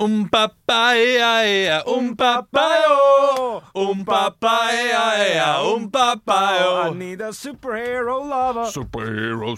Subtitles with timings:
[0.00, 6.90] Um papaya, um papayo, um papaya, um papayo.
[6.90, 8.64] I need a superhero lover.
[8.72, 9.52] Superhero,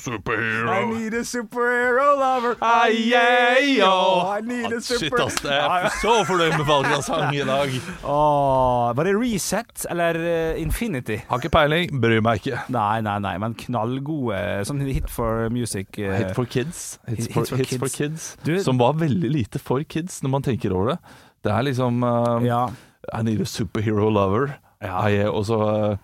[0.68, 2.56] I need a superhero lover.
[2.60, 5.38] I need a Shit, ass.
[5.44, 7.70] Jeg er så fornøyd med valget av sang i dag.
[8.02, 11.20] Åh, var det Reset eller eh, Infinity?
[11.28, 12.58] Har ikke peiling, bryr meg ikke.
[12.74, 14.42] Nei, nei, nei, men knallgode.
[14.66, 15.98] Sånn hit for music.
[16.02, 16.98] eh, Hit for kids.
[17.06, 18.32] Hits Hits for, for hits for kids.
[18.34, 18.36] kids.
[18.42, 20.98] Du- Som var veldig lite for kids, når man tenker over det.
[21.44, 22.64] Det er liksom uh, Ja.
[23.12, 24.52] I need a superhero lover.
[24.82, 25.00] Ja.
[25.10, 25.96] I, og så uh,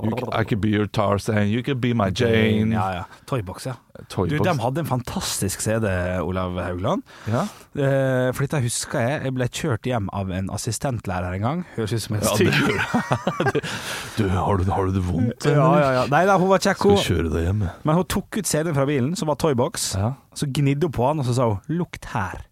[0.00, 2.72] you, I could be your Tarzan, you could be my Jane.
[2.74, 3.02] Ja, ja.
[3.28, 3.74] Toybox, ja.
[4.16, 5.84] Du, de hadde en fantastisk CD,
[6.24, 7.02] Olav Haugland.
[7.28, 7.42] ja.
[7.76, 9.20] Eh, for dette husker jeg.
[9.28, 11.60] Jeg ble kjørt hjem av en assistentlærer en gang.
[11.76, 12.32] Høres ut som en Ja,
[14.16, 15.44] Du, har du, har du det vondt?
[15.46, 16.04] ja, ja, ja.
[16.10, 16.98] Nei da, hun var kjekk, Skal hun.
[16.98, 17.62] vi kjøre deg hjem?
[17.86, 19.90] Men hun tok ut CD-en fra bilen, som var Toybox.
[20.00, 20.14] Ja.
[20.34, 22.42] Så gnidde hun på han, og så sa hun 'lukt her'.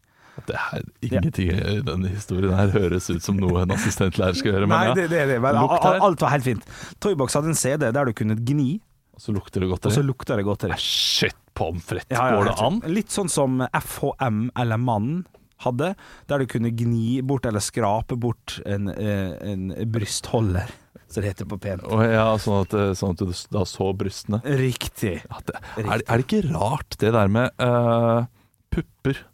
[0.46, 4.68] Det er ingenting i denne historien her høres ut som noe en assistentlærer skal gjøre.
[4.70, 6.68] Nei, det, det, det, men alt var helt fint.
[7.02, 8.78] Toybox hadde en CD der du kunne gni,
[9.16, 9.88] Og så lukter det godt.
[9.90, 10.78] og så lukter det godteri.
[10.78, 12.14] Shit, pommes frites.
[12.14, 12.80] Ja, ja, Går det an?
[12.94, 15.24] Litt sånn som FHM eller Mannen
[15.64, 15.94] hadde,
[16.30, 20.70] der du kunne gni bort eller skrape bort en, eh, en brystholder,
[21.08, 21.82] så det heter på pent.
[21.90, 24.38] Oh, ja, sånn at, eh, sånn at du da så brystene.
[24.44, 25.16] Riktig.
[25.48, 28.28] Det, er, er det ikke rart det der med uh,
[28.70, 29.24] pupper?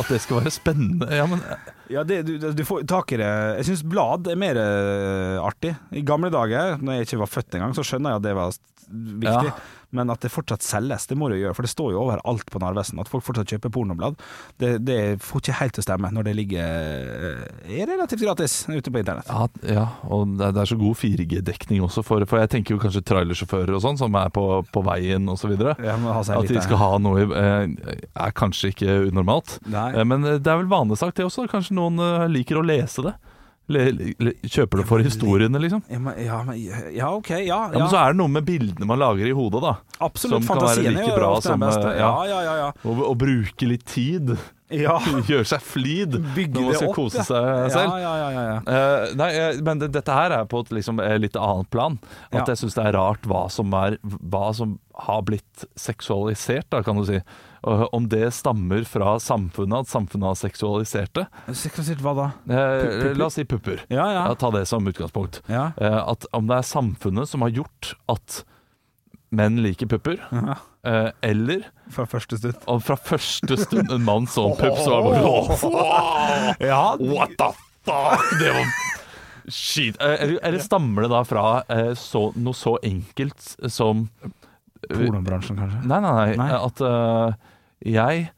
[0.00, 1.08] At det skal være spennende?
[1.12, 3.28] Ja, men eh, Ja, det, du, du får tak i det.
[3.58, 5.74] Jeg syns blad er mer eh, artig.
[5.92, 8.54] I gamle dager, når jeg ikke var født engang, så skjønner jeg at det var
[8.88, 9.50] viktig.
[9.50, 9.56] Ja.
[9.92, 11.56] Men at det fortsatt selges, det må det jo gjøre.
[11.58, 14.16] For det står jo overalt på Narvesen at folk fortsatt kjøper pornoblad.
[14.60, 18.54] Det, det får ikke helt til å stemme når det ligger eh, er relativt gratis
[18.70, 19.28] ute på internett.
[19.28, 23.04] ja, ja, og det er, så god 4G-dekning også, for, for jeg tenker jo kanskje
[23.12, 25.52] trailersjåfører og sånn, som er på, på veien osv.
[25.60, 29.58] Ja, At de skal ha noe i eh, er kanskje ikke unormalt.
[29.68, 29.90] Nei.
[29.96, 31.44] Eh, Men det er vel vanesagt det også.
[31.52, 32.00] Kanskje noen
[32.32, 33.14] liker å lese det.
[33.70, 35.82] Kjøper det for historiene, liksom.
[35.88, 36.58] Ja, men, ja, men,
[36.96, 37.30] ja, OK.
[37.30, 37.78] Ja, Ja, ja.
[37.78, 39.76] Men så er det noe med bildene man lager i hodet, da.
[40.02, 40.44] Absolutt.
[40.44, 42.26] som kan være like bra som, Å, eh, Ja, ja.
[42.26, 42.56] ja, ja.
[42.58, 42.72] ja.
[42.82, 44.34] Og, og bruke litt tid.
[44.84, 44.96] ja.
[45.30, 47.28] Gjøre seg flid Bygge når man skal opp, kose ja.
[47.28, 47.94] seg selv.
[48.02, 48.58] Ja, ja, ja.
[48.58, 52.00] Eh, nei, eh, men det, dette her er på et liksom, litt annet plan.
[52.32, 56.82] At jeg syns det er rart hva som, er, hva som har blitt seksualisert, da,
[56.84, 57.22] kan du si.
[57.62, 61.26] Og om det stammer fra samfunnet, at samfunnet har seksualisert det.
[61.54, 62.24] Seksualisert hva da?
[62.50, 63.84] Eh, la oss si pupper.
[63.92, 64.24] Ja, ja.
[64.34, 65.38] Ta det som utgangspunkt.
[65.46, 65.68] Ja.
[65.78, 68.40] Eh, at om det er samfunnet som har gjort at
[69.32, 70.56] menn liker pupper, Ja.
[70.84, 71.62] eh, eller
[71.94, 72.58] Fra første stund.
[72.66, 77.38] om fra første stund en mann så en pupp, så var det bare Ja, What
[77.38, 77.52] the
[77.86, 78.26] fuck?
[78.42, 78.74] Det var
[79.48, 79.96] Shit.
[80.02, 84.04] Eh, Eller, eller stammer det da fra eh, så, noe så enkelt som
[84.90, 85.80] pornobransjen, kanskje?
[85.86, 86.36] Nei, nei, nei.
[86.38, 86.50] Nei.
[86.58, 87.34] At eh,
[87.84, 88.30] jeg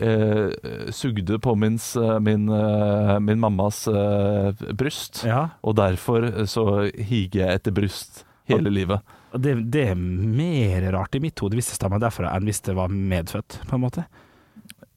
[0.00, 1.78] eh, sugde på min,
[2.24, 5.48] min, eh, min mammas eh, bryst, Ja.
[5.62, 9.00] og derfor så higer jeg etter bryst hele livet.
[9.32, 12.62] Og Det, det er mer rart i mitt hode hvis det stammer derfra, enn hvis
[12.66, 14.06] det var medfødt, på en måte.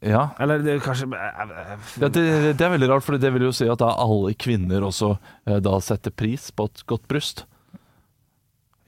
[0.04, 0.30] Ja.
[0.42, 2.24] Eller det er kanskje Ja, det,
[2.58, 5.14] det er veldig rart, for det vil jo si at da alle kvinner også
[5.48, 7.46] eh, da setter pris på et godt bryst.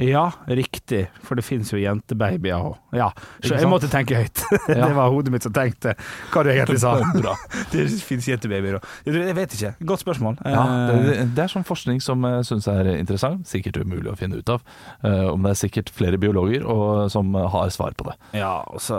[0.02, 2.74] Ja, riktig, for det finnes jo jentebabyer òg.
[2.96, 3.10] Ja,
[3.44, 4.42] så jeg måtte tenke høyt.
[4.68, 5.94] Det var hodet mitt som tenkte
[6.34, 6.98] hva du egentlig sa.
[7.72, 8.90] Det finnes jentebabyer òg.
[9.08, 9.72] Jeg vet ikke.
[9.88, 10.36] Godt spørsmål.
[10.44, 13.46] Ja, Eh, det, det er sånn forskning som jeg syns er interessant.
[13.48, 14.64] Sikkert umulig å finne ut av.
[15.06, 18.16] Eh, om det er sikkert flere biologer og, som har svar på det.
[18.42, 18.98] ja, også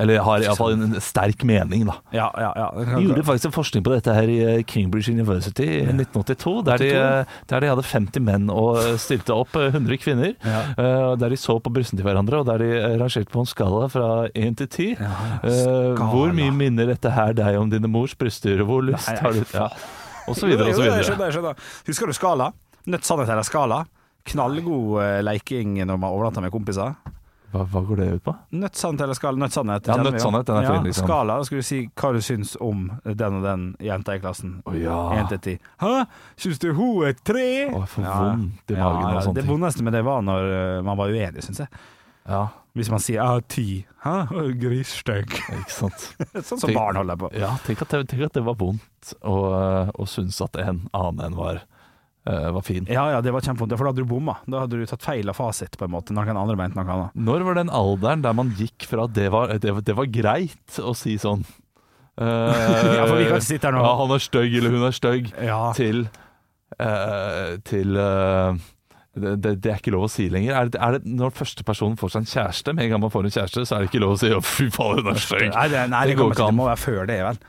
[0.00, 1.96] Eller har iallfall en sterk mening, da.
[2.14, 2.68] Ja, ja, ja.
[2.96, 6.82] De gjorde faktisk en forskning på dette her i eh, Cambridge University i 1982, der
[6.82, 7.00] de, 82?
[7.00, 10.34] eh, der de hadde 50 menn og eh, stilte opp eh, 100 kvinner.
[10.44, 10.60] Ja.
[10.76, 13.46] eh, Der de så på brystene til hverandre, og der de eh, rangerte på en
[13.46, 14.88] skala fra 1 til 10.
[15.00, 15.12] Ja,
[15.46, 18.58] Eh, hvor mye minner dette her deg om dine mors bryster?
[18.66, 19.68] Hvor lyst Nei, har du ja.
[20.28, 21.04] Og så videre, og så Jo, jo, videre.
[21.06, 21.54] skjønner, skjønner.
[21.86, 22.50] Husker du Skala?
[22.86, 23.84] Nødt sannhet eller Skala?
[24.26, 26.96] Knallgod leiking når man overnatter med kompiser.
[27.52, 28.32] Hva, hva går det ut på?
[28.58, 29.38] Nødtsannhet, eller Skala?
[29.38, 29.86] Nødtsannhet.
[29.86, 30.24] Ja, kjenner nødt vi jo.
[30.26, 31.06] sannhet, den er fin, Ja, liksom.
[31.06, 34.56] Skala, da skulle du si hva du syns om den og den jenta i klassen.
[34.66, 34.96] Å ja.
[35.22, 35.58] 1 til 10.
[35.84, 35.92] Hæ?
[36.42, 37.46] Syns du hun er tre?
[37.70, 38.16] Å, for Ja.
[38.24, 41.08] vondt i magen Ja, og sånne Det vondeste med det var når eh, man var
[41.14, 41.68] uenig, syns jeg.
[42.26, 43.86] Ja, Hvis man sier ja, ti.
[44.02, 44.16] Hæ?
[44.60, 45.30] Grisstygg.
[45.30, 46.08] ikke sant.
[46.42, 47.30] sånn som Tenk- barn holder på.
[47.38, 49.36] Ja, tenk at det, tenk at det var vondt å,
[49.94, 51.72] å synes at en annen enn var, eh,
[52.26, 52.86] var fin.
[52.90, 54.34] Ja, ja, det var kjempevondt, for da hadde du bomma.
[54.50, 56.14] Da hadde du tatt feil av fasit, på en måte.
[56.16, 57.14] Noen andre mente noe annet.
[57.28, 60.94] Når var den alderen der man gikk fra det var, det, det var greit å
[60.98, 61.44] si sånn
[62.18, 62.24] uh,
[62.98, 63.82] Ja, for vi kan ikke sitte her nå.
[63.86, 65.60] Ja, han er stygg eller hun er stygg, Ja.
[65.78, 66.06] til,
[66.80, 68.56] uh, til uh,
[69.16, 70.52] det, det, det er ikke lov å si lenger.
[70.58, 73.12] Er det, er det Når første personen får seg en kjæreste, med en gang man
[73.14, 75.54] får en kjæreste, så er det ikke lov å si fy faen, hun er stygg'.
[75.54, 76.48] Nei, det, nei, det, Det går ikke ikke.
[76.50, 76.52] an.
[76.52, 77.40] det må være før det, vel?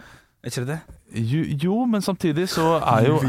[0.45, 0.96] Er ikke det det?
[1.15, 3.15] Jo, jo, men samtidig så er jo.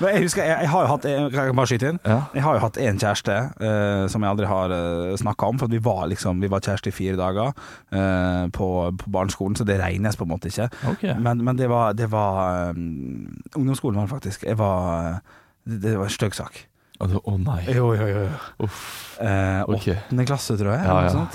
[0.00, 1.98] Men jeg husker, jeg, jeg har jo hatt en- Kan jeg bare skyte inn?
[2.06, 2.18] Ja.
[2.34, 5.66] Jeg har jo hatt en kjæreste uh, som jeg aldri har uh, snakka om, for
[5.72, 8.68] vi var liksom Vi var kjærester i fire dager uh, på,
[9.02, 10.68] på barneskolen, så det regnes på en måte ikke.
[10.94, 11.14] Okay.
[11.18, 14.44] Men, men det var, det var um, Ungdomsskolen var det faktisk.
[14.46, 15.18] Jeg var
[15.66, 16.54] Det, det var en stygg sak.
[17.00, 17.62] Å å nei.
[17.74, 18.24] Jo, jo, jo.
[18.66, 18.80] Uff.
[19.20, 19.88] Eh, Ok.
[19.90, 20.84] Åttende klasse, tror jeg.
[20.84, 21.26] Ja, ja.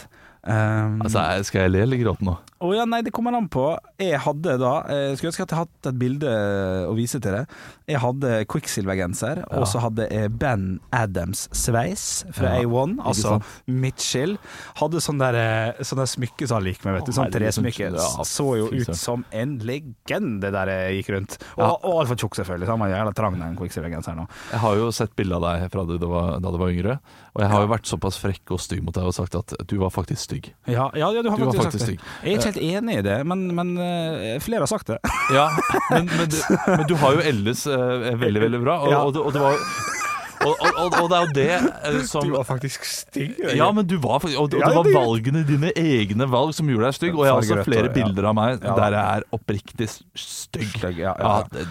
[0.45, 2.35] Um, Altså, skal jeg le eller gråte nå?
[2.69, 3.65] Å ja, nei, det kommer an på.
[4.01, 6.31] Jeg hadde da Jeg skulle ønske at jeg hadde et bilde
[6.89, 7.43] å vise til det.
[7.87, 9.59] Jeg hadde Quicksilver-genser, Ja.
[9.59, 13.41] og så hadde jeg Ben Adams-sveis fra Ja, A1, altså?
[13.67, 14.37] Mitchell.
[14.79, 17.11] Hadde sånn der, eh, sånn der smykke som han liker med, vet du.
[17.11, 17.91] Å, Sånn tresmykke.
[17.93, 21.37] ja, Så jo ut som en legende der jeg gikk rundt.
[21.57, 21.69] Og, Ja.
[21.83, 22.65] og altfor tjukk, selvfølgelig.
[22.65, 24.29] Så han var jævla trang, den Quicksilver-genseren òg.
[24.51, 26.99] Jeg har jo sett bilde av deg fra da du var, da du var yngre,
[27.35, 29.77] og jeg har jo vært såpass frekk og stygg mot deg og sagt at du
[29.77, 30.53] var faktisk stygg.
[30.67, 31.99] Ja, du har Du var faktisk, faktisk sagt stygg.
[32.23, 34.99] Jeg er ikke helt enig i det, men, men eh, flere har sagt det.
[35.35, 35.49] Ja,
[35.91, 39.03] men, men, du, men du har jo ellers eh, veldig, veldig bra, og, Ja.
[39.03, 39.59] og, det- og det var
[40.45, 43.37] og, og, og, det er jo det som Du var faktisk stygg.
[43.55, 46.91] Ja, men du var faktisk Og, og det var valgene dine egne valg som gjorde
[46.91, 47.15] deg stygg.
[47.17, 50.75] Og jeg har også flere bilder av meg der jeg er oppriktig stygg.
[50.99, 51.15] Ja,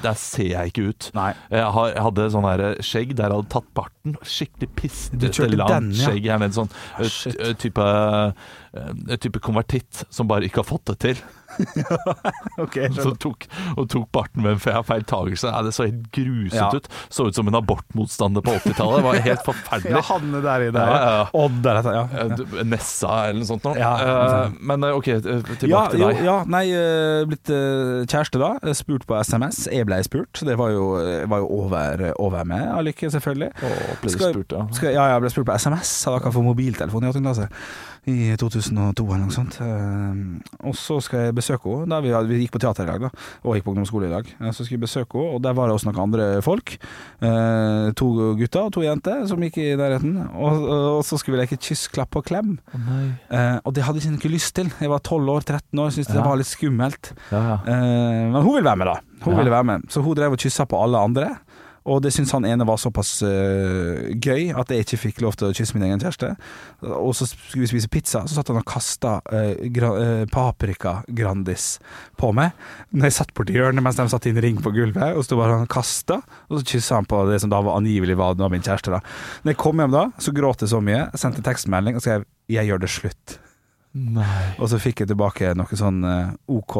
[0.02, 1.10] der ser jeg ikke ut.
[1.14, 1.68] Jeg,
[2.08, 2.48] hadde sånn
[2.82, 3.70] skjegg der jeg hadde tatt
[4.04, 4.16] barten.
[4.24, 6.08] Skikkelig pissete, langt ja.
[6.10, 6.24] skjegg.
[6.24, 6.70] Jeg er en sånn
[7.00, 7.80] eh, type,
[8.74, 11.24] eh, type konvertitt som bare ikke har fått det til.
[12.58, 13.44] Ok, Så tok,
[13.78, 15.46] og tok barten med en feil feiltagelse.
[15.50, 16.70] Ja, det så helt grusomt Ja.
[16.74, 16.88] ut.
[17.12, 18.96] Så ut som en abortmotstander på 80-tallet.
[18.98, 20.02] Det var helt Ja, forferdelig.
[20.08, 20.90] han er der i der.
[20.90, 21.28] Ja, ja, ja.
[21.44, 22.64] Odd der, ja.
[22.64, 23.76] Nessa eller noe sånt noe.
[23.78, 26.20] Ja, Eh, men eh, ok, tilbake Ja, til deg.
[26.24, 26.64] ja, nei,
[27.30, 27.50] blitt
[28.10, 28.52] kjæreste da.
[28.74, 29.64] Spurt på SMS.
[29.72, 30.42] Jeg ble spurt.
[30.44, 30.88] Det var jo,
[31.30, 33.52] var jo over, over med av lykke, selvfølgelig.
[33.62, 34.66] Å, ble du Skal- spurt, ja.
[34.72, 37.22] Skal, ja, jeg ble spurt på SMS Hadde akkurat fått mobiltelefon i 8.
[37.22, 37.48] klasse.
[38.06, 39.54] I 2002 eller noe sånt.
[39.64, 42.02] Eh, og så skal jeg besøke henne.
[42.04, 43.10] Vi, vi gikk på teater i dag, da.
[43.44, 44.28] Og gikk på ungdomsskole i dag.
[44.52, 46.74] Så skulle jeg besøke henne, og der var det også noen andre folk.
[47.24, 50.18] Eh, to gutter og to jenter som gikk i nærheten.
[50.36, 50.66] Og,
[50.98, 52.58] og så skulle vi leke kyss, klapp og klem.
[52.76, 52.92] Oh.
[53.32, 54.68] Eh, og det hadde jeg ikke lyst til.
[54.80, 57.12] Jeg var 12 år, 13 år, syntes det var litt skummelt.
[57.32, 57.56] Ja, ja.
[57.64, 59.00] Eh, men hun ville være med, da.
[59.24, 59.38] Hun Ja.
[59.40, 61.30] ville være med Så hun drev og kyssa på alle andre.
[61.84, 65.50] Og det syntes han ene var såpass uh, gøy at jeg ikke fikk lov til
[65.50, 66.30] å kysse min egen kjæreste.
[66.88, 70.96] Og så skulle vi spise pizza, så satt han og kasta uh, gra uh, paprika
[71.08, 71.74] Grandis
[72.20, 72.56] på meg.
[72.94, 75.38] Når jeg satt borti hjørnet mens de satt i en ring på gulvet, og så
[75.40, 78.64] bare han kasta, og så kyssa han på det som da var angivelig var, min
[78.64, 78.94] kjæreste.
[78.94, 79.02] da
[79.44, 82.68] Når jeg kom hjem da, så gråt jeg så mye, sendte tekstmelding og skrev 'Jeg
[82.68, 83.38] gjør det slutt'.
[83.94, 84.56] Nei.
[84.58, 86.76] Og så fikk jeg tilbake noe sånn eh, OK,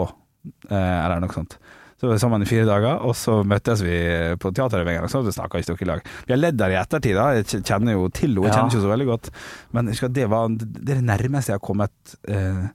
[0.69, 1.56] eh, eller noe sånt.
[2.05, 3.95] Så var vi sammen i fire dager, og så møttes vi
[4.37, 5.06] på teaterøving.
[5.09, 6.03] Så snakka ikke dere i lag.
[6.29, 7.31] Vi har ledd der i ettertid, da.
[7.39, 8.53] Jeg kjenner jo til henne, Ja.
[8.59, 9.31] kjenner ikke så veldig godt.
[9.73, 12.69] Men det var det er det nærmeste jeg har kommet eh,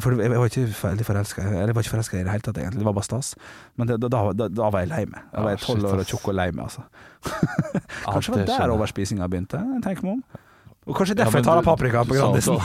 [0.00, 1.46] For jeg var ikke veldig forelska.
[2.18, 2.80] I det hele tatt, egentlig.
[2.82, 3.34] Det var bare stas.
[3.76, 5.22] Men det, da, da, da var jeg lei meg.
[5.30, 6.82] Da var jeg tolv år og tjukk og lei meg, altså.
[8.10, 9.62] Kanskje det var der overspisinga begynte.
[9.62, 10.24] Jeg meg om.
[10.82, 12.56] Og kanskje derfor jeg tar av paprika på Grandisen.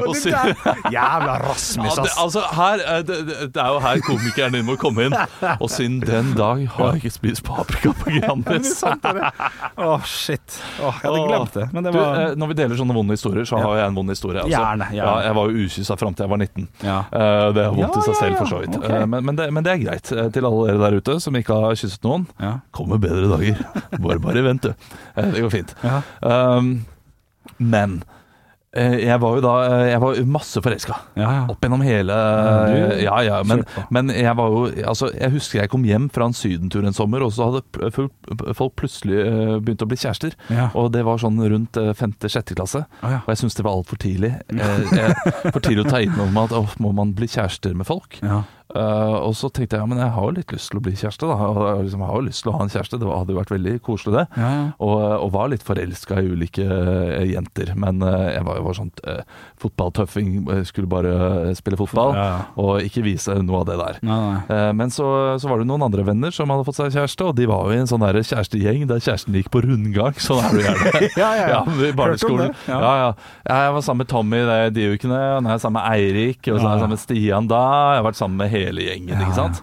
[0.00, 0.54] Og Og det der-
[0.94, 2.14] Jævla Rasmus, ass.
[2.22, 3.16] altså, her, eh, det,
[3.54, 5.16] det er jo her komikeren din må komme inn.
[5.60, 8.84] Og siden den dag har jeg ikke spist paprika på Grandis.
[9.78, 10.58] Åh, shit.
[10.80, 11.66] Åh, jeg hadde glemt det.
[11.74, 14.14] Men det var du, når vi deler sånne vonde historier, så har jeg en vond
[14.14, 14.38] historie.
[14.44, 14.54] Altså.
[14.54, 15.10] Gjerne, gjerne.
[15.10, 16.68] Ja, jeg var jo ukyssa fram til jeg var 19.
[16.86, 16.98] Ja.
[17.10, 18.78] Eh, det er vondt i seg selv, for så vidt.
[18.80, 19.00] Okay.
[19.02, 20.12] Eh, men, men, det, men det er greit.
[20.14, 22.54] Eh, Til alle dere der ute som ikke har kysset noen, Ja.
[22.76, 23.56] kommer bedre dager.
[23.98, 24.72] Bare bare vent, du.
[25.16, 25.74] Eh, Det går fint.
[25.84, 26.00] Ja.
[26.20, 26.72] Um,
[27.60, 28.02] men
[28.76, 30.96] eh, jeg var jo da eh, Jeg var masse forelska.
[31.18, 31.40] Ja, ja.
[31.52, 32.14] Opp gjennom hele
[33.02, 33.40] Ja, ja.
[33.48, 36.96] Men, men jeg var jo Altså, jeg husker jeg kom hjem fra en sydentur en
[36.96, 37.90] sommer, og så hadde
[38.56, 39.24] folk plutselig
[39.64, 40.36] begynt å bli kjærester.
[40.52, 40.68] Ja.
[40.78, 42.84] Og det var sånn rundt femte-sjette klasse.
[43.00, 43.20] Å, ja.
[43.24, 44.32] Og jeg syntes det var altfor tidlig.
[44.52, 47.74] Jeg, jeg, for tidlig å ta inn over meg at åh, må man bli kjærester
[47.76, 48.20] med folk?
[48.70, 50.94] Eh, og så tenkte jeg ja, men jeg har jo litt lyst til å bli
[50.96, 51.26] kjæreste.
[51.28, 53.00] da Og jeg liksom, har jo lyst til å ha en kjæreste.
[53.00, 54.26] Det hadde jo vært veldig koselig, det.
[54.40, 54.66] Ja, ja.
[54.78, 54.96] Og,
[55.26, 57.72] og var litt forelska i ulike uh, jenter.
[57.80, 59.22] Men uh, jeg var jo var sånn eh,
[59.60, 61.12] fotballtøffing, eh, skulle bare
[61.50, 62.14] eh, spille fotball.
[62.16, 62.28] Ja.
[62.60, 63.98] Og ikke vise noe av det der.
[64.04, 65.06] Eh, Men så,
[65.40, 67.76] så var det noen andre venner som hadde fått seg kjæreste, og de var jo
[67.76, 70.14] i en sånn der kjærestegjeng der kjæresten gikk på rundgang.
[70.20, 71.08] Sånn er det gjerne.
[71.20, 71.60] Ja, ja, ja.
[71.88, 72.54] i barneskolen.
[72.68, 72.78] Ja.
[72.80, 73.08] Ja.
[73.48, 76.40] Jeg var sammen med Tommy de, de ukene, og nå er jeg sammen med Eirik,
[76.46, 77.62] og så er jeg sammen med Stian da.
[77.96, 79.62] Jeg har vært sammen med hele gjengen, Ja, ikke sant.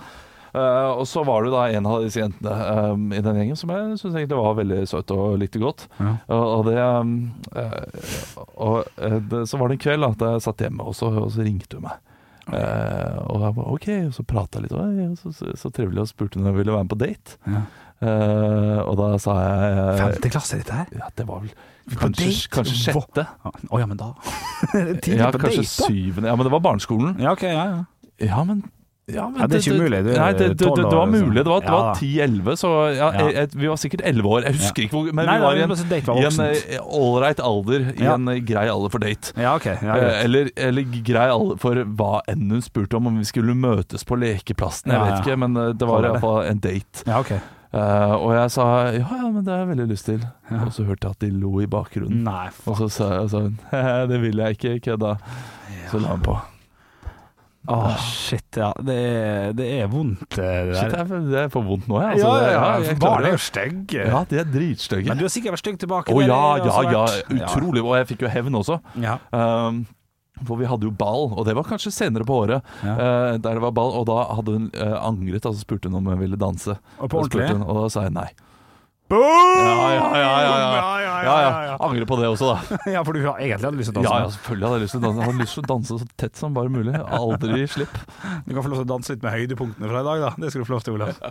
[0.58, 2.54] Uh, og så var det da en av disse jentene
[2.96, 5.84] um, i den gjengen som jeg syns egentlig var veldig søt og likte godt.
[6.00, 6.14] Ja.
[6.34, 7.12] Og, og det um,
[7.52, 8.88] uh, Og
[9.30, 11.78] det, så var det en kveld at jeg satt hjemme, og så, og så ringte
[11.78, 12.00] hun meg.
[12.48, 16.10] Og jeg bare OK, og så prata jeg litt, og så, så, så trivelig, og
[16.10, 17.36] spurte om jeg ville være med på date.
[17.44, 17.64] Ja.
[18.88, 20.88] Og da sa jeg Femte klasse, dette her?
[20.96, 21.52] Ja, det var vel
[22.00, 23.28] kanskje, kanskje sjette.
[23.68, 24.14] Å ja, men da
[25.04, 25.68] Tidlig Ja, på date, da.
[25.68, 26.32] syvende.
[26.32, 27.20] Ja, men det var barneskolen.
[27.20, 27.84] Ja, ok, ja, ja.
[28.32, 28.64] Ja, men
[29.08, 31.28] ja, men Ja, det er ikke umulig, du nei, det, det, det, det var liksom.
[31.30, 31.44] mulig.
[31.46, 34.48] Det var, Ja, var 10-11, så ja, jeg, vi var sikkert 11 år.
[34.50, 35.76] Jeg husker ikke hvor Men Nei, vi var i en,
[36.18, 39.32] i en eh, ålreit alder, i en eh, grei alder for date.
[39.40, 39.68] Ja, ok.
[39.72, 43.56] Ja, Eh, eller, eller grei alder for hva enn hun spurte om, om vi skulle
[43.56, 44.92] møtes på lekeplassen.
[44.92, 46.12] Jeg vet ikke, men eh, det var det.
[46.12, 47.06] iallfall en date.
[47.08, 47.32] ja, ok.
[47.78, 50.22] Eh, og jeg sa ja, ja, men det har jeg veldig lyst til.
[50.66, 52.24] Og så hørte jeg at de lo i bakgrunnen.
[52.28, 53.58] Nei, Og så sa jeg sånn
[54.12, 55.16] Det vil jeg ikke, kødda.
[55.92, 56.36] Så la hun på.
[57.68, 58.70] Åh, shit, ja.
[58.80, 60.48] Det er, det er vondt, det
[60.78, 60.94] Shit,
[61.32, 62.22] det er for vondt nå, jeg.
[62.22, 63.32] ja, Altså, det- ja, jeg barn er det.
[63.34, 64.06] jo stygge.
[64.08, 65.08] Ja, de er dritstygge.
[65.12, 66.16] Men du har sikkert vært stygg tilbake.
[66.16, 67.46] Å der, ja, ja, ja.
[67.46, 67.84] Utrolig.
[67.84, 68.80] Og jeg fikk jo hevn også.
[69.04, 69.18] Ja.
[69.36, 69.86] Um,
[70.46, 72.62] for vi hadde jo ball, og det var kanskje senere på året.
[72.86, 72.94] Ja.
[72.94, 76.06] Uh, der det var ball Og da hadde hun uh, angret, altså spurte hun om
[76.14, 76.78] hun ville danse.
[77.00, 77.50] Og på ordentlig?
[77.52, 78.30] hun, og da sa jeg nei.
[79.10, 79.24] Boom!
[79.24, 80.32] Ja, ja, ja.
[80.44, 81.64] ja, ja.
[81.68, 81.78] Ja.
[81.88, 82.78] Angrer på det også, da.
[82.96, 84.14] Ja, for du har egentlig hadde lyst til å danse.
[84.14, 85.20] Ja, ja, selvfølgelig hadde jeg lyst til å danse.
[85.20, 86.96] Jeg hadde lyst til å danse så tett som bare mulig.
[87.18, 87.98] Aldri slipp.
[88.46, 90.34] Du kan få lov til å danse litt med høydepunktene fra i dag, da.
[90.42, 91.22] Det skal du få lov til, Olav.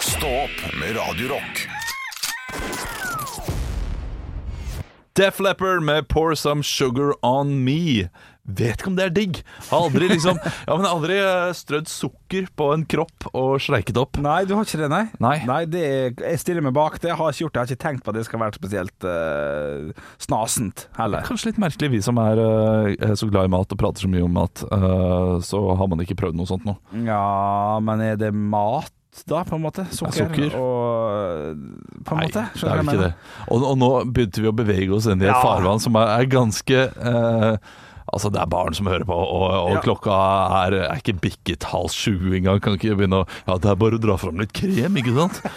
[0.00, 1.66] Stå opp med Radio Rock.
[5.14, 8.08] Def Leppard med Pour Some Sugar On Me.
[8.42, 9.36] Vet ikke om det er digg.
[9.68, 14.18] Har aldri liksom Ja, men aldri eh, strødd sukker på en kropp og sleiket opp.
[14.22, 15.04] Nei, du har ikke det, nei?
[15.22, 15.60] Nei.
[15.70, 17.12] det er, jeg stiller meg bak det.
[17.12, 17.60] Jeg har ikke gjort det.
[17.60, 21.22] Jeg har ikke tenkt på at det skal være spesielt uh, snasent heller.
[21.28, 24.24] Kanskje litt merkelig, vi som er eh, så glad i mat og prater så mye
[24.26, 24.64] om mat.
[24.74, 26.74] uh, så har man ikke prøvd noe sånt nå.
[27.06, 28.90] Ja, men er det mat?
[29.28, 29.84] Da, på en måte.
[29.92, 30.24] Sukker.
[30.24, 30.54] sukker.
[30.56, 32.46] Og På en måte.
[32.56, 33.10] det er jo ikke det.
[33.52, 35.42] Og, og nå begynte vi å bevege oss inn i et Ja.
[35.44, 37.74] farvann som er, er ganske eh,
[38.12, 39.80] Altså, det er barn som hører på, og, og Ja.
[39.80, 40.16] klokka
[40.66, 42.60] er, er ikke bikket halv sju engang.
[42.60, 45.40] Kan ikke begynne å Ja, det er bare å dra fram litt krem, ikke sant?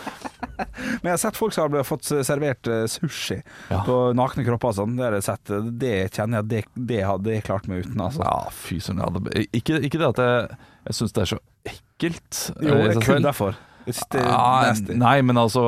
[0.55, 3.81] Men jeg har sett folk som har fått servert eh, sushi Ja.
[3.83, 4.95] på nakne kropper og sånn.
[4.95, 5.19] Det.
[5.79, 8.23] Det kjenner jeg at det, det hadde jeg klart meg uten, altså.
[8.23, 9.27] Ja, fy søren.
[9.51, 11.39] Ikke, ikke det at jeg, jeg syns det er så
[11.73, 12.41] ekkelt.
[12.61, 13.59] Jo, det er kun derfor.
[13.85, 14.95] Nasty.
[14.97, 15.61] nei, men altså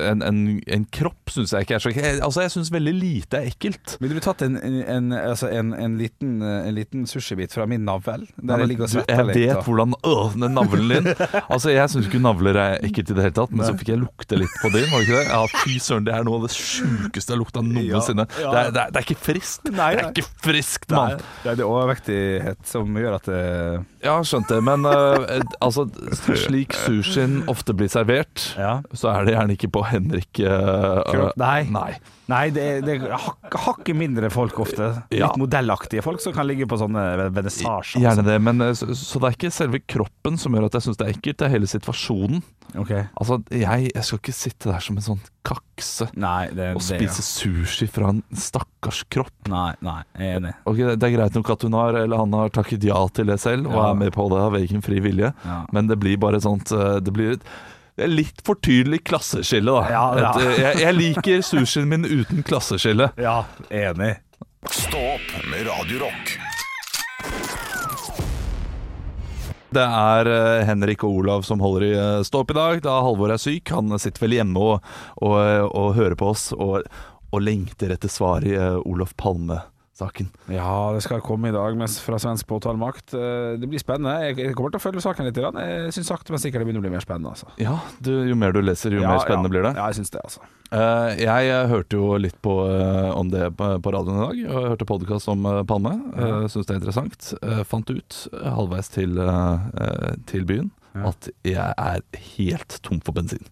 [0.00, 0.38] En, en,
[0.70, 2.20] en kropp syns jeg ikke er så ekkelt.
[2.22, 3.96] Altså, jeg syns veldig lite er ekkelt.
[4.00, 6.36] Ville du tatt en, en, altså en, en, liten,
[6.76, 9.94] liten sushibit fra min navl, der jeg ligger og svetter svetter jeg vet og- hvordan
[10.06, 11.10] øh, den navlen din
[11.50, 14.00] Altså, Jeg syns ikke navler er ekkelt i det hele tatt, men så fikk jeg
[14.04, 14.86] lukte litt på din.
[14.92, 15.26] Var det ikke det?
[15.32, 18.28] Ja, fy søren, det er noe av det sjukeste jeg har lukta noensinne.
[18.38, 18.52] Ja, ja.
[18.52, 19.70] Det, er, det, er, det er ikke friskt.
[19.72, 21.18] Nei, Det er ikke friskt, mann.
[21.42, 23.42] det er det overvektighet som gjør at det
[24.06, 24.62] Ja, skjønte det.
[24.62, 28.82] Men uh, altså, slik sushien ofte blir servert, Ja.
[28.92, 31.62] så er det gjerne ikke på Henrik Uh, Nei.
[31.70, 31.94] Nei.
[32.26, 34.88] Nei, det det er hak, hakket mindre folk ofte.
[35.14, 35.28] Ja.
[35.28, 38.02] Litt modellaktige folk som kan ligge på sånne vernissasjer.
[38.02, 40.86] Gjerne det, men øh, så, så det er ikke selve kroppen som gjør at jeg
[40.88, 42.42] syns det er ekkelt, det er hele situasjonen.
[42.76, 42.90] Ok.
[43.14, 46.88] Altså, jeg, jeg skal ikke sitte der som en sånn kakse Nei, det, og det
[46.88, 49.30] spise sushi fra en stakkars kropp.
[49.52, 50.52] Nei, nei, jeg er enig.
[50.66, 53.38] Ok, Det er greit nok at hun har Eller han har takket ja til det
[53.40, 53.86] selv og Ja.
[53.92, 55.60] er med på det av egen fri vilje, Ja.
[55.72, 57.46] men det blir bare sånt eh, Det blir et
[57.96, 59.86] det er litt for tydelig klasseskille, da.
[59.88, 60.30] Ja, ja.
[60.36, 63.08] Et, eh, jeg, jeg liker sushien min uten klasseskille.
[63.26, 63.38] Ja,
[63.72, 64.18] enig.
[64.68, 66.34] Stå opp med Radiorock.
[69.76, 72.98] Det er eh, Henrik og Olav som holder i eh, stå opp i dag, da
[73.06, 73.72] Halvor er syk.
[73.72, 74.92] Han sitter vel hjemme og,
[75.24, 75.40] og,
[75.72, 76.84] og hører på oss og,
[77.32, 78.52] og lengter etter svar i
[78.84, 79.56] Olof Olof
[79.96, 80.28] Palme-saken.
[80.52, 83.14] Ja, det skal komme i dag mens fra svensk påtalemakt.
[83.14, 84.20] Eh, Det blir spennende.
[84.22, 85.36] Jeg jeg kommer til å følge saken litt.
[85.36, 87.30] Jeg syns sakte, men sikkert det begynner å bli mer spennende.
[87.30, 87.46] Altså.
[87.58, 89.54] Ja, du, jo mer du leser, jo Ja, mer spennende ja.
[89.54, 89.74] blir det.
[89.76, 90.40] Ja, jeg syns det, altså.
[90.72, 92.54] Eh, jeg eh, hørte jo litt på,
[93.16, 94.54] om det på, radioen i dag.
[94.54, 95.94] Og jeg hørte podkast om Palme.
[96.16, 97.34] Uh, Syns det er interessant.
[97.40, 99.16] Jeg fant ut halvveis til,
[100.26, 102.00] til byen at jeg er
[102.36, 103.44] helt tom for bensin.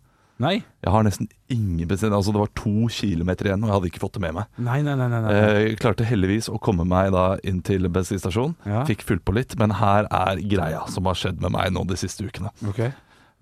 [0.43, 0.57] Nei.
[0.83, 2.13] Jeg har nesten ingen bensin.
[2.15, 4.49] Altså Det var to kilometer igjen, og jeg hadde ikke fått det med meg.
[4.59, 5.09] Nei, nei, nei.
[5.13, 5.35] nei, nei.
[5.39, 8.57] Eh, klarte heldigvis å komme meg da inn til bensinstasjonen.
[8.67, 8.83] Ja.
[8.89, 11.99] Fikk fylt på litt, men her er greia som har skjedd med meg nå de
[12.01, 12.51] siste ukene.
[12.67, 12.89] Ok.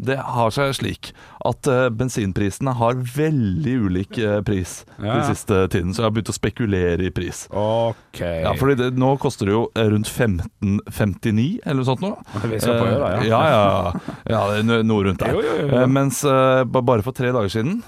[0.02, 1.10] Det har seg slik
[1.46, 6.14] at uh, bensinprisene har veldig ulik uh, pris Ja, den siste tiden, så jeg har
[6.16, 7.44] begynt å spekulere i pris.
[7.50, 8.22] Ok.
[8.22, 12.12] Ja, fordi det, Nå koster det jo eh, rundt 15,59 eller noe sånt nå.
[12.48, 13.22] Vi skal på øra, ja.
[13.28, 15.36] ja, ja, ja, ja, det noe rundt der.
[15.36, 17.80] Jo, jo, jo, Mens bare for tre dager siden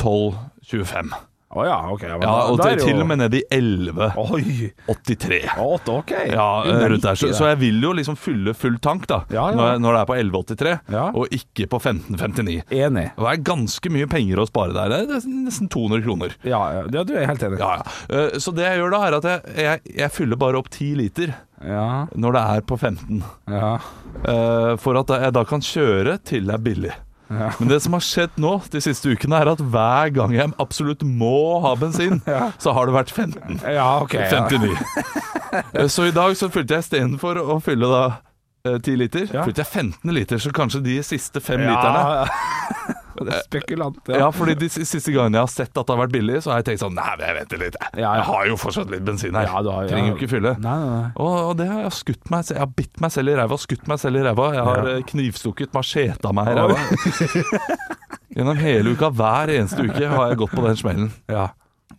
[0.00, 1.14] 12,25.
[1.54, 2.02] Å ja, ok.
[2.02, 4.08] Ja, men Ja, og til, til og med ned i 11.
[4.18, 4.70] Oi!
[4.90, 5.38] 83.
[5.62, 6.10] Åtte, ok.
[6.32, 6.46] Ja,
[6.90, 7.14] rundt der.
[7.20, 9.54] Så, så jeg vil jo liksom fylle full tank da Ja, ja.
[9.54, 11.04] Når, jeg, når det er på 1183, Ja.
[11.14, 12.58] og ikke på 1559.
[12.74, 13.06] Enig.
[13.14, 14.90] Det er ganske mye penger å spare der.
[14.90, 16.34] Det er nesten 200 kroner.
[16.42, 17.62] Ja, ja, du er helt enig.
[17.62, 17.96] Ja, ja.
[18.18, 20.90] Eh, Så det jeg gjør da, er at jeg, jeg, jeg fyller bare opp 10
[20.98, 23.22] liter Ja, når det er på 15.
[23.54, 23.76] ja.
[24.26, 26.94] eh, For at jeg da kan kjøre til det er billig.
[27.30, 27.50] Ja.
[27.58, 31.02] Men det som har skjedd nå de siste ukene, er at hver gang jeg absolutt
[31.02, 32.50] må ha bensin, Ja.
[32.60, 33.60] så har det vært 15.
[33.64, 34.12] Ja, ok.
[34.30, 34.76] 59.
[35.54, 38.00] Eh, Så i dag så fylte jeg istedenfor å fylle da
[38.66, 39.44] eh, 10 liter, Ja.
[39.46, 40.36] fylte jeg 15 liter.
[40.42, 42.26] Så kanskje de siste fem literne
[43.48, 44.30] Spekulant, ja.
[44.34, 46.66] fordi de siste gangene jeg har sett at det har vært billig, så har jeg
[46.72, 47.76] tenkt sånn Nei, men jeg venter litt.
[47.94, 48.22] jeg.
[48.30, 49.46] Har jo fortsatt litt bensin her.
[49.48, 50.54] Ja, du har- Trenger jo ikke fylle.
[50.58, 51.10] Nei, nei, nei.
[51.16, 53.86] Og, og det har jeg skutt meg Jeg har bitt meg selv i ræva, skutt
[53.88, 54.48] meg selv i ræva.
[54.54, 54.96] Jeg har Ja.
[54.98, 56.78] eh, knivstukket macheta meg i ræva.
[58.34, 61.12] Gjennom hele uka, hver eneste uke, har jeg gått på den smellen.
[61.30, 61.48] Ja.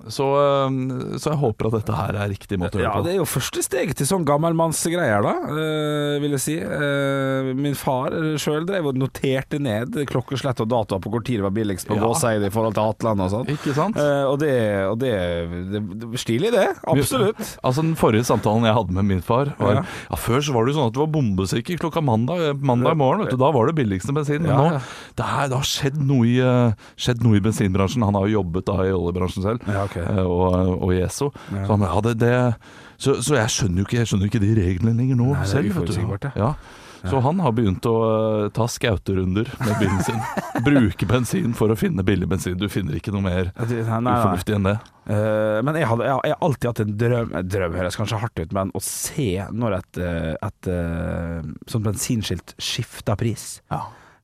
[0.07, 3.09] Så, eh, så jeg håper at dette her er riktig måte å Ja, gjøre det
[3.09, 3.13] på.
[3.15, 6.55] er jo første steg til sånn gammelmannsgreier, da, eh, vil jeg si.
[6.59, 11.47] Eh, min far sjøl drev og noterte ned klokkeslett og datoer på hvor tid det
[11.47, 12.03] var billigst på Ja.
[12.05, 13.47] Gåseid i forhold til Hatland og sånn.
[13.55, 13.97] Ikke sant?
[13.97, 14.53] Og det,
[14.89, 15.13] og det,
[15.71, 16.67] det, det Stilig, det.
[16.87, 17.41] Absolutt.
[17.65, 19.81] Altså Den forrige samtalen jeg hadde med min far var Ja.
[20.09, 20.15] ja.
[20.15, 23.21] Før så var det jo sånn at det var bombesikker klokka mandag Mandag morgen.
[23.25, 24.41] vet du Da var det billigste bensin.
[24.41, 24.81] Men Ja, nå
[25.15, 26.37] det, er, det har skjedd noe, i,
[26.97, 28.03] skjedd noe i bensinbransjen.
[28.05, 29.94] Han har jo jobbet da i oljebransjen selv, Ja, ok.
[30.03, 31.31] Eh, og, og Esso.
[31.53, 31.67] Ja.
[31.67, 32.33] Så, ja, det, det,
[32.97, 35.79] så, så jeg skjønner jo ikke, skjønner ikke de reglene lenger nå Nei, selv.
[35.79, 36.31] vet du.
[36.39, 36.55] Ja.
[37.05, 40.21] Så han har begynt å eh, ta skauterunder med bilen sin.
[40.65, 42.57] Bruke bensin for å finne billig bensin.
[42.57, 44.77] Du finner ikke noe mer Ja, ufornuftig enn det.
[45.05, 48.41] Uh, men jeg, hadde, jeg, jeg har alltid hatt en drøm drøm høres kanskje hardt
[48.41, 53.45] ut, men å se når et, et, et eh, sånt bensinskilt skifter pris.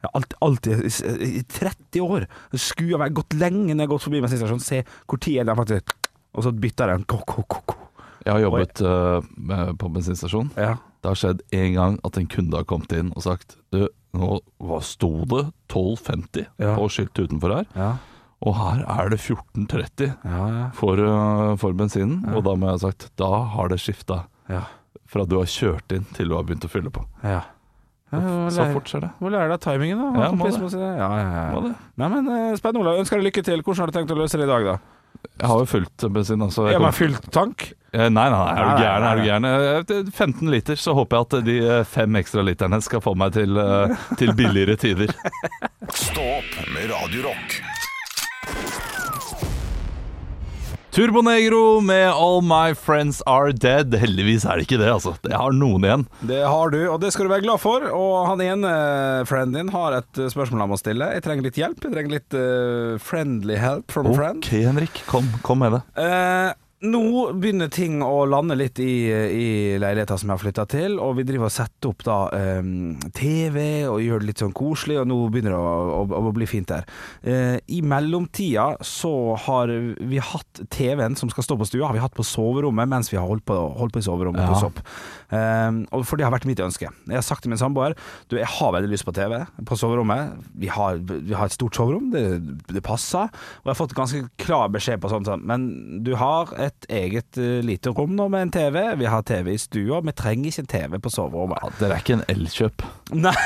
[0.01, 2.25] Jeg har alltid, alltid i- i 30 år
[2.57, 5.55] skulle jeg gått lenge når jeg har gått forbi bensinstasjonen, se hvor tid er det
[5.57, 5.93] faktisk
[6.33, 7.03] Og så bytter den.
[7.05, 7.75] en.
[8.25, 10.51] Jeg har jobbet eh, med, på bensinstasjon.
[10.55, 10.75] Ja.
[11.01, 14.39] Det har skjedd en gang at en kunde har kommet inn og sagt Du, nå
[14.81, 16.75] sto det 12,50 Ja.
[16.77, 17.97] på skiltet utenfor her, Ja,
[18.41, 20.69] og her er det 14,30 ja, ja.
[20.73, 22.23] for, uh, for bensinen.
[22.35, 24.63] Og da må jeg ha sagt da har det skifta ja.
[25.05, 27.05] fra du har kjørt inn til du har begynt å fylle på.
[27.23, 27.41] ja.
[28.11, 29.09] Så fort skjer det.
[29.23, 30.25] Må lære deg timingen, da.
[30.25, 30.59] Ja, må det.
[30.59, 30.89] må si det.
[30.99, 31.43] Ja, ja, ja.
[31.55, 31.75] Må det.
[32.01, 32.99] Nei, men eh, Spennende, Olav.
[33.03, 33.61] Ønsker deg lykke til.
[33.63, 34.75] Hvordan har du tenkt å løse det i dag, da?
[35.37, 36.41] Jeg har jo fullt bensin.
[36.43, 37.67] Altså, jeg kommer- fylt tank?
[37.93, 39.03] Eh, Nei, nei, nei, er du gæren?
[39.03, 39.45] Er du gæren?
[40.01, 43.33] Eh, 15 liter så håper jeg at de eh, fem ekstra literne skal få meg
[43.35, 45.11] til, eh, til billigere tider.
[45.91, 47.61] Stå opp med Radio Rock.
[50.91, 53.93] Turbonegro med All My Friends Are Dead.
[53.95, 55.13] Heldigvis er det ikke det, altså.
[55.23, 56.01] Jeg har noen igjen.
[56.27, 57.85] Det har du, og det skal du være glad for.
[57.95, 58.71] Og han ene
[59.29, 61.07] frienden din har et eh, spørsmål han må stille.
[61.15, 61.87] Jeg trenger litt hjelp.
[61.87, 64.43] Jeg trenger litt uh, friendly help from a friend.
[64.43, 64.99] Ok, Henrik.
[65.07, 65.81] Kom, kom med det.
[66.03, 66.51] Eh,
[66.81, 67.01] nå
[67.37, 69.47] begynner ting å lande litt i, i
[69.81, 72.15] leiligheta som jeg har flytta til, og vi driver og setter opp da
[72.57, 76.33] um, TV og gjør det litt sånn koselig, og nå begynner det å, å, å
[76.33, 76.87] bli fint der.
[77.21, 79.13] Uh, I mellomtida så
[79.45, 83.11] har vi hatt TV-en som skal stå på stua, har vi hatt på soverommet mens
[83.13, 84.49] vi har holdt på, holdt på i soverommet Ja.
[84.49, 84.81] på sopp.
[84.81, 84.95] opp.
[85.31, 86.89] Eh, og for det har vært mitt ønske.
[87.07, 87.93] Jeg har sagt til min samboer
[88.27, 90.33] du, jeg har veldig lyst på TV på soverommet.
[90.59, 92.23] Vi har, vi har et stort soverom, det,
[92.67, 93.29] det passer.
[93.61, 95.69] Og jeg har fått ganske klar beskjed på sånt sånn Men
[96.03, 98.79] du har et eget uh, lite rom nå med en TV.
[99.01, 100.01] Vi har TV i stua.
[100.05, 101.61] Vi trenger ikke en TV på soverommet.
[101.61, 102.87] Ja, dere er ikke en elkjøp.
[103.17, 103.35] Nei.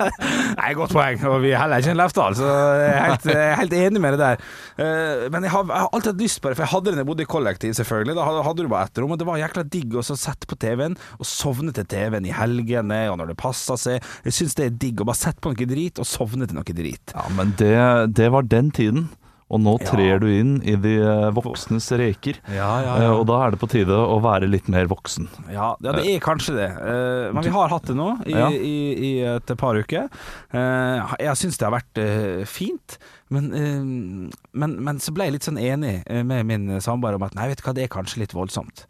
[0.00, 1.20] Nei, Godt poeng.
[1.28, 2.48] Og vi er heller ikke en Lefdal, så
[2.80, 4.44] jeg er helt, jeg er helt enig med det der.
[4.80, 6.94] Eh, Men jeg har, jeg har alltid hatt lyst på det, for jeg hadde det
[6.96, 8.16] da jeg bodde i kollektiv, selvfølgelig.
[8.16, 10.96] Da hadde du bare ett rom, og det var jækla digg å sette på TV-en
[11.18, 14.04] og sovne til TV-en i helgene og når det passa seg.
[14.26, 16.76] Jeg syns det er digg å bare sette på noe drit og sovne til noe
[16.80, 17.16] drit.
[17.16, 17.74] Ja, men det,
[18.16, 19.08] det var den tiden.
[19.50, 19.86] Og nå Ja.
[19.90, 22.36] trer du inn i de eh, voksnes reker.
[22.54, 25.26] Ja, ja, Og da er det på tide å være litt mer voksen.
[25.50, 26.68] Ja, det er kanskje det.
[26.70, 30.06] Eh, men vi har hatt det nå i, i, i et par uker.
[30.54, 32.98] Eh, jeg syns det har vært eh, fint,
[33.34, 37.26] men, eh, men, men så ble jeg litt sånn enig eh, med min samboer om
[37.26, 38.86] at nei, vet du hva, det er kanskje litt voldsomt.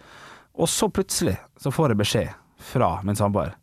[0.61, 2.37] Og så plutselig så får jeg beskjed
[2.71, 3.55] fra min samboer.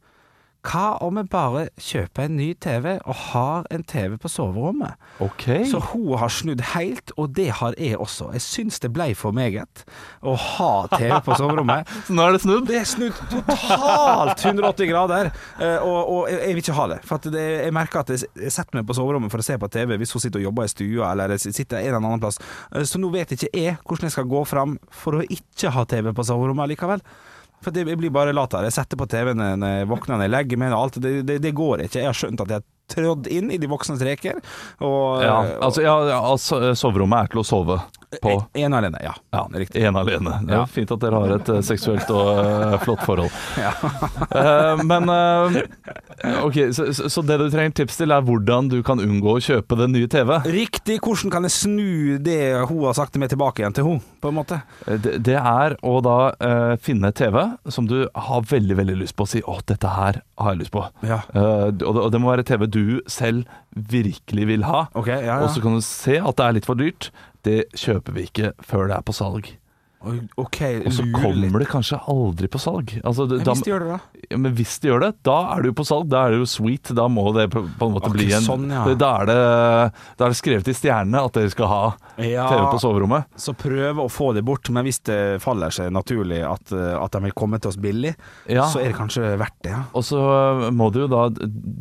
[0.68, 4.98] Hva om jeg bare kjøper en ny TV og har en TV på soverommet?
[5.24, 5.46] Ok.
[5.70, 8.34] Så hun har snudd helt, og det har jeg også.
[8.36, 9.86] Jeg syns det ble for meget
[10.28, 11.88] å ha TV på soverommet.
[12.10, 12.66] Så nå er det snudd?
[12.68, 17.00] Det er snudd totalt 180 grader, eh, og, og jeg, jeg vil ikke ha det.
[17.08, 19.70] For det, jeg merker at jeg jeg setter meg på soverommet for å se på
[19.72, 22.42] TV hvis hun sitter og jobber i stua, eller jeg sitter en eller annen plass.
[22.74, 25.88] Eh, Så nå vet ikke jeg hvordan jeg skal gå fram for å ikke ha
[25.88, 27.04] TV på soverommet likevel.
[27.66, 28.68] For jeg blir bare latere.
[28.70, 30.76] Jeg setter på TV-en når jeg våkner, når jeg legger meg.
[30.98, 32.04] Det, det, det går ikke.
[32.04, 34.42] Jeg har skjønt at jeg trådd inn i de voksnes reker.
[34.80, 37.80] Og, Ja, altså, ja, ja, altså, soverommet er til å sove
[38.22, 38.32] på.
[38.54, 39.14] Én en alene, ja.
[39.36, 39.84] Ja, Riktig.
[39.84, 40.40] En alene.
[40.48, 43.34] Det er fint at dere har et eh, seksuelt og eh, flott forhold.
[44.38, 45.58] uh, men uh,
[46.44, 49.78] Ok, så, så, det du trenger tips til, er hvordan du kan unngå å kjøpe
[49.78, 50.32] den nye TV.
[50.50, 50.98] Riktig.
[51.04, 54.38] Hvordan kan jeg snu det hun har sagt meg tilbake igjen til hun, på en
[54.40, 54.62] måte?
[54.88, 57.38] Eh, Det, det er å da eh, finne TV
[57.70, 60.74] som du har veldig veldig lyst på, og si 'Å, dette her har jeg lyst
[60.74, 60.88] på'.
[61.06, 61.22] Ja.
[61.36, 62.77] Eh, og, det, og det må være TV du
[63.12, 64.88] selv virkelig vil ha.
[64.98, 65.38] Okay, ja, ja.
[65.46, 67.12] Og så kan du se at det er litt for dyrt.
[67.48, 69.52] Det kjøper vi ikke før det er på salg.
[70.06, 71.54] Oi, Ok, Og så kommer litt.
[71.58, 72.92] det kanskje aldri på salg.
[73.04, 74.00] Altså, det- da, Hvis de gjør det, da?
[74.30, 76.08] ja, men hvis de gjør det, da er det jo på salg.
[76.10, 76.94] Da er det jo sweet.
[76.94, 78.84] Da må det på, på en måte okay, bli en sånn, ja.
[78.94, 79.38] da, er det,
[80.18, 81.82] da er det skrevet i stjernene at dere skal ha
[82.22, 82.46] Ja.
[82.48, 83.26] TV på soverommet.
[83.36, 87.12] Så prøv å få det bort, men hvis det faller seg naturlig at, eh, at
[87.12, 88.14] de vil komme til oss billig,
[88.48, 89.72] så er det kanskje verdt det.
[89.72, 89.84] Ja.
[89.96, 91.30] Og så øh, må det jo da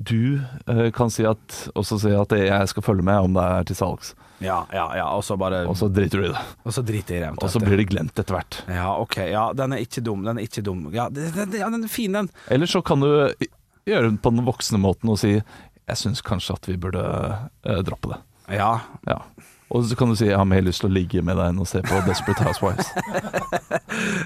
[0.06, 3.62] Du øh, kan si at også si at jeg skal følge med om det er
[3.64, 4.14] til salgs.
[4.38, 6.40] Ja, ja, ja, og så bare Og så driter du i det.
[6.64, 7.42] Og så driter jeg i det.
[7.42, 8.58] Og så blir det glemt etter hvert.
[8.68, 9.16] Ja, ok.
[9.32, 10.26] Ja, den er ikke dum.
[10.26, 10.86] Den er ikke dum.
[10.94, 12.28] Ja, den, den, ja den er fin, den.
[12.52, 13.08] Eller så kan du
[13.86, 17.80] gjøre det på den voksne måten og si Jeg syns kanskje at vi burde eh,
[17.86, 18.20] droppe det.
[18.58, 18.72] Ja.
[19.06, 19.20] Ja.
[19.74, 21.62] Og så kan du si jeg har mer lyst til å ligge med deg enn
[21.62, 22.92] å se på Desperate Housewives.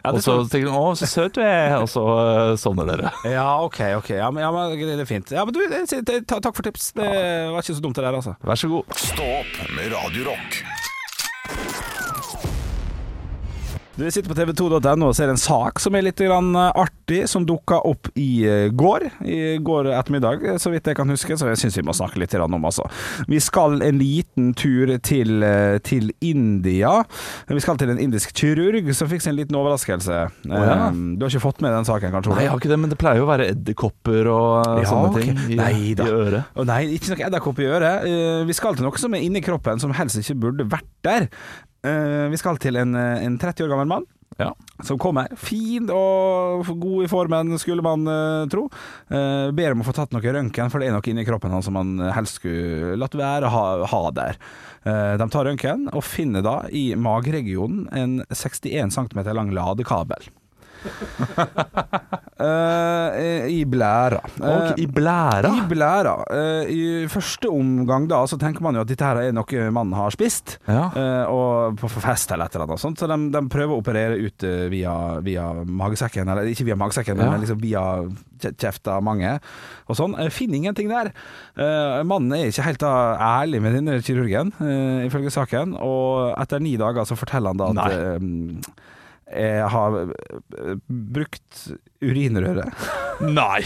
[0.01, 3.13] Ja, og så tenker du 'Å, så søt du er', og så uh, sovner dere.
[3.29, 3.79] ja, ok.
[4.01, 5.31] ok ja, men, ja, men det er fint.
[5.31, 6.91] Ja, men du, det, det, Takk for tips.
[6.97, 8.35] Det var ikke så dumt det der, altså.
[8.43, 8.99] Vær så god.
[8.99, 10.63] Stå opp med Radio Rock.
[14.01, 17.45] Du sitter på tv2.no og ser en sak som er litt grann eh, artig, som
[17.45, 19.05] dukka opp i eh, går.
[19.29, 22.23] I går ettermiddag, eh, så vidt jeg kan huske, så jeg syns vi må snakke
[22.23, 22.87] litt grann om, altså.
[23.29, 25.45] Vi skal en liten tur til,
[25.85, 26.95] til India.
[27.53, 30.23] Vi skal til en indisk kirurg som fikk seg en liten overraskelse.
[30.49, 30.65] ja.
[30.65, 30.89] Eh,
[31.21, 32.33] Du har ikke fått med den saken, kanskje?
[32.39, 35.13] Nei, jeg har ikke det, men det pleier jo å være edderkopper og Ja, sånne
[35.13, 35.29] okay.
[35.29, 36.55] ting i, Nei i øret.
[36.57, 38.09] Oh, nei, ikke noe edderkopp i øret.
[38.49, 41.29] Vi skal til noe som er inni kroppen, som helst ikke burde vært der.
[41.87, 44.09] Eh, vi skal til en, eh, en 30 år gammel mann.
[44.39, 44.55] Ja.
[44.83, 48.71] Som kommer, fin og god i formen, skulle man uh, tro.
[49.11, 51.69] Uh, ber om å få tatt noe røntgen, for det er noe inni kroppen hans
[51.69, 54.41] som man helst skulle latt være å ha, ha der.
[54.87, 60.31] Uh, de tar røntgen, og finner da i mageregionen en 61 cm lang ladekabel.
[62.41, 64.17] Eh, I blæra.
[64.41, 65.51] Og i blæra.
[65.61, 66.15] I blæra.
[66.33, 69.93] Uh, I første omgang da, så tenker man jo at dette her er noe mannen
[69.99, 70.55] har spist.
[70.65, 70.87] Ja.
[70.97, 72.97] eh, og på fest eller et eller annet sånt.
[73.03, 74.95] Så de, de prøver å operere ut eh, via,
[75.27, 77.29] via magesekken, eller ikke via magesekken, Ja.
[77.35, 77.85] men liksom via
[78.41, 79.35] kjefta mange
[79.91, 80.17] og sånn.
[80.17, 81.13] Eh, finner ingenting der.
[81.61, 85.77] Eh, mannen er ikke helt da ærlig med denne kirurgen, eh, ifølge saken.
[85.77, 88.81] Og etter ni dager så forteller han da at eh,
[89.31, 91.67] jeg har eh, brukt
[92.03, 92.87] urinrøret.
[93.41, 93.63] Nei!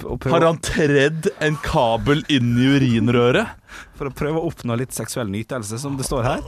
[0.00, 3.60] Har han tredd en kabel inn i urinrøret?
[3.98, 6.44] for å prøve å oppnå litt seksuell nytelse, som det står her.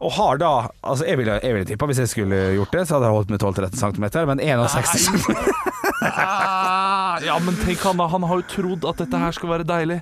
[0.00, 0.50] Og har da
[0.80, 3.32] Altså, jeg ville, jeg ville tippa hvis jeg skulle gjort det, så hadde jeg holdt
[3.34, 5.32] med 12-13 cm, men 61 cm
[7.26, 9.98] Ja, men tenk han da, han har jo trodd at dette her skal være deilig.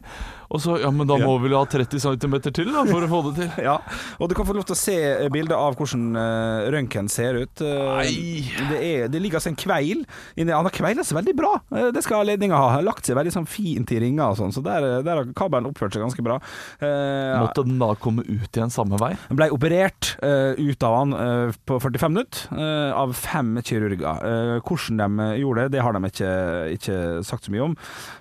[0.48, 3.10] Og så, ja, men da må vi vel ha 30 cm til da, for å
[3.10, 3.50] få det til.
[3.68, 3.76] Ja,
[4.16, 4.96] og du kan få lov til å se
[5.34, 7.60] bildet av hvordan uh, røntgen ser ut.
[7.60, 8.00] Uh,
[8.70, 10.04] det, er, det ligger altså en kveil
[10.38, 12.80] inni Han har kveila seg veldig bra, uh, det skal ledninga ha.
[12.84, 15.96] Lagt seg veldig sånn fint i ringer og sånn, så der, der har kabelen oppført
[15.96, 16.38] seg ganske bra.
[16.80, 19.12] Eh, Måtte den da komme ut igjen samme vei?
[19.28, 24.24] Den ble operert eh, ut av han eh, på 45 minutter eh, av fem kirurger.
[24.28, 26.32] Eh, hvordan de gjorde det, det har de ikke,
[26.78, 27.76] ikke sagt så mye om.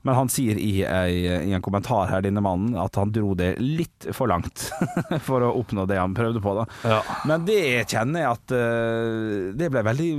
[0.07, 1.13] Men han sier i, ei,
[1.49, 4.67] i en kommentar her, denne mannen, at han dro det litt for langt
[5.27, 6.55] for å oppnå det han prøvde på.
[6.57, 6.65] da.
[6.87, 7.01] Ja.
[7.29, 10.09] Men det kjenner jeg at eh, det ble veldig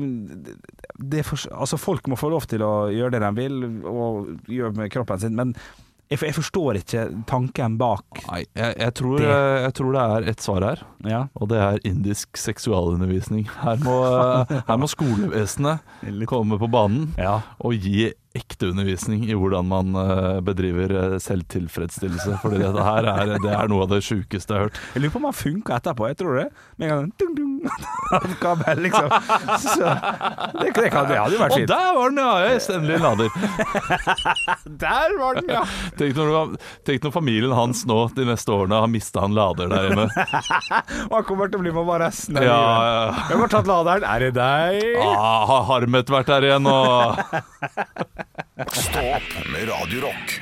[0.98, 4.74] det for, Altså Folk må få lov til å gjøre det de vil, og gjøre
[4.78, 5.54] med kroppen sin, men
[6.08, 8.22] jeg, jeg forstår ikke tanken bak.
[8.30, 11.18] Nei, jeg, jeg, tror, jeg tror det er ett svar her, Ja.
[11.36, 13.44] og det er indisk seksualundervisning.
[13.60, 13.96] Her må,
[14.70, 15.84] her må skolevesenet
[16.30, 17.42] komme på banen Ja.
[17.60, 18.08] og gi
[18.38, 22.38] ekte undervisning i hvordan man eh, bedriver eh, selvtilfredsstillelse.
[22.42, 24.80] Fordi dette her er, det er noe av det sjukeste jeg har hørt.
[24.94, 26.08] Jeg lurer på om han funka etterpå.
[26.12, 26.46] Jeg tror det.
[26.78, 27.54] Med en gang dung, dung,
[28.42, 29.08] kabel, liksom.
[29.64, 29.92] Så,
[30.58, 31.68] det, det, kan, det hadde jo vært fint.
[31.68, 32.32] Og der var den, ja!
[32.48, 33.28] Jeg endelig lader.
[34.78, 35.62] Der var den, ja!
[35.98, 39.90] Tenk når, tenk når familien hans nå de neste årene har mista en lader der
[39.92, 40.06] inne.
[41.08, 42.88] Og han kommer til å bli med bare resten av Ja, livet.
[42.88, 43.26] ja.
[43.30, 44.06] Hvem har tatt laderen.
[44.08, 44.88] Er det deg?
[45.02, 47.18] Ah, har Harmet vært der igjen og
[48.72, 50.38] Stå opp med Radiorock.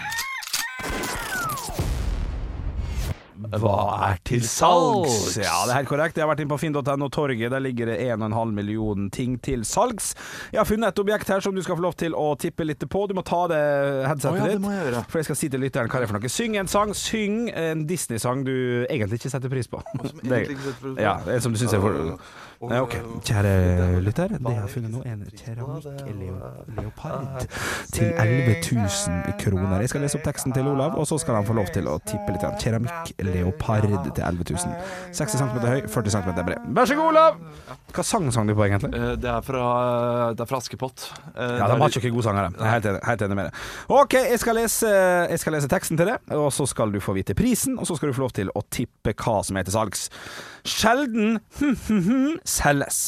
[3.37, 3.75] Hva
[4.09, 5.37] er til salgs?
[5.39, 6.17] Ja, det er helt korrekt.
[6.17, 7.51] Jeg har vært inne på finn.no Torget.
[7.53, 10.15] Der ligger det 1,5 million ting til salgs.
[10.55, 12.83] Jeg har funnet et objekt her som du skal få lov til å tippe litt
[12.89, 13.05] på.
[13.07, 13.61] Du må ta det
[14.09, 14.97] headsetet Å ja, det ditt.
[14.97, 15.05] jeg.
[15.13, 16.33] For jeg skal si til lytteren hva det er for noe.
[16.33, 16.97] Syng en sang.
[16.97, 18.55] Syng en Disney-sang du
[18.89, 19.85] egentlig ikke setter pris på.
[20.27, 20.99] Det, egentlig ikke setter pris på?
[21.05, 22.19] ja, en som du syns er for Ja,
[22.61, 22.95] Ok,
[23.27, 24.29] kjære lytter.
[24.33, 27.45] Det jeg har funnet nå, en keramikkleopard
[27.93, 29.81] til 11 000 kroner.
[29.85, 31.99] Jeg skal lese opp teksten til Olav, og så skal han få lov til å
[32.09, 32.45] tippe litt.
[32.63, 33.85] Keramikkleopard
[34.17, 34.73] til 11 000.
[35.13, 36.59] 60 cm høy, 40 cm bred.
[36.79, 37.33] Vær så god, Olav!
[37.97, 38.91] Hva sang sang du på, egentlig?
[38.97, 39.63] Eh, Det er fra,
[40.37, 40.99] det er fra Askepott.
[41.35, 42.51] Eh, Ja, det de har litt- ikke gode sangere.
[42.57, 43.55] Jeg er helt enig, helt enig med det.
[43.89, 44.89] OK, jeg skal, lese,
[45.31, 47.97] jeg skal lese teksten til det, og så skal du få vite prisen, og så
[47.97, 50.09] skal du få lov til å tippe hva som er til salgs.
[50.67, 51.39] Sjelden
[52.59, 53.01] selges.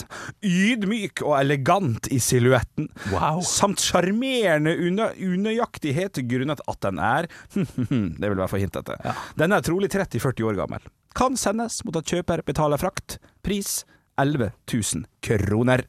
[0.44, 2.88] Ydmyk og elegant i silhuetten.
[3.12, 3.42] Wow.
[3.46, 7.28] Samt sjarmerende unø unøyaktighet grunnet at den er
[8.20, 8.96] Det vil være for hintete.
[9.38, 10.88] Den er trolig 30-40 år gammel.
[11.18, 13.18] Kan sendes mot at kjøper betaler frakt.
[13.42, 13.82] Pris
[14.18, 15.84] 11 000 kroner.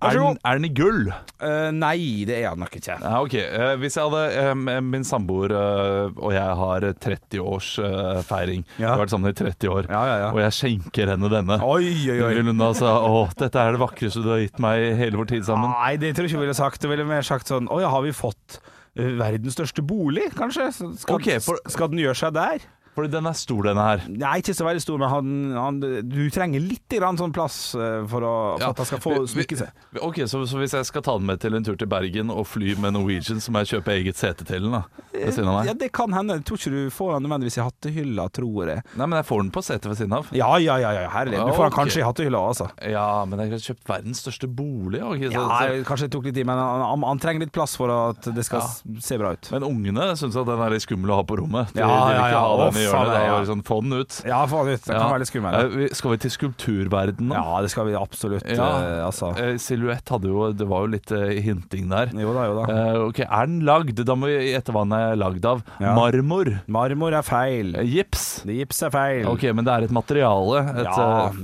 [0.00, 1.10] Er den, er den i gull?
[1.40, 2.96] Uh, nei, det er den nok ikke.
[3.02, 3.34] Ja, ok.
[3.36, 8.64] uh, hvis jeg hadde eh, Min samboer uh, og jeg har 30 års eh, feiring.
[8.78, 9.90] Vi har vært sammen i 30 år.
[9.92, 10.30] Ja, ja, ja.
[10.32, 11.60] Og jeg skjenker henne denne.
[11.60, 11.84] Oi,
[12.14, 12.32] oi, oi.
[12.38, 15.20] Vil hun da si å, dette er det vakreste du har gitt meg i hele
[15.20, 15.72] vår tid sammen?
[15.76, 16.80] Nei, det tror jeg ikke jeg ville sagt.
[16.80, 18.60] Det ville mer sagt sånn Å ja, har vi fått
[18.96, 20.70] verdens største bolig, kanskje?
[20.74, 22.64] Skal, Ok, for- skal den gjøre seg der?
[22.96, 24.00] Fordi den er stor, denne her.
[24.10, 25.76] Nei, ikke så veldig stor, men han, han,
[26.10, 29.12] du trenger litt grann sånn plass eh, for, å, for Ja, at han skal få
[29.30, 29.84] smykke seg.
[30.02, 32.48] Ok, så, så hvis jeg skal ta den med til en tur til Bergen og
[32.50, 34.74] fly med Norwegian, så må jeg kjøpe eget sete til den?
[34.74, 34.82] da
[35.14, 36.40] Ved siden av Ja, det kan hende.
[36.40, 38.84] Jeg tror ikke du får den nødvendigvis i hattehylla, tror jeg.
[38.98, 40.34] Nei, men jeg får den på setet ved siden av.
[40.36, 41.38] Ja, ja, ja, ja herlig.
[41.38, 42.68] Du får den kanskje i hattehylla, altså.
[42.90, 45.00] Ja, men jeg har kjøpt verdens største bolig.
[45.06, 47.54] Okay, så, Ja, så, kanskje det tok litt tid, men han, han, han trenger litt
[47.54, 49.00] plass for at det skal Ja.
[49.00, 49.48] se bra ut.
[49.54, 51.70] men ungene syns at den er litt skummel å ha på rommet.
[51.74, 52.44] De, Ja, ja, ja.
[52.80, 53.12] I hjørnet.
[53.14, 53.38] Da, ja.
[53.48, 54.18] sånn, få den ut.
[54.28, 54.84] Ja, få den ut.
[54.86, 55.76] Det kan være litt skummelt.
[55.84, 57.36] Eh, Skal vi til skulpturverden nå?
[57.36, 58.46] Ja, det skal vi absolutt.
[58.48, 58.62] Eh,
[59.04, 59.32] altså.
[59.40, 61.12] Eh, Silhuett hadde jo Det var jo litt
[61.44, 62.14] hinting der.
[62.16, 62.78] Jo da, jo da.
[63.10, 64.00] Ok, Er den lagd?
[64.06, 65.62] Da må vi gjette hva den er lagd av.
[65.80, 66.52] Marmor.
[66.70, 67.74] Marmor er feil.
[67.90, 68.42] Gips.
[68.48, 69.28] Gips er feil.
[69.30, 70.64] Ok, men det er et materiale.
[70.80, 70.90] Et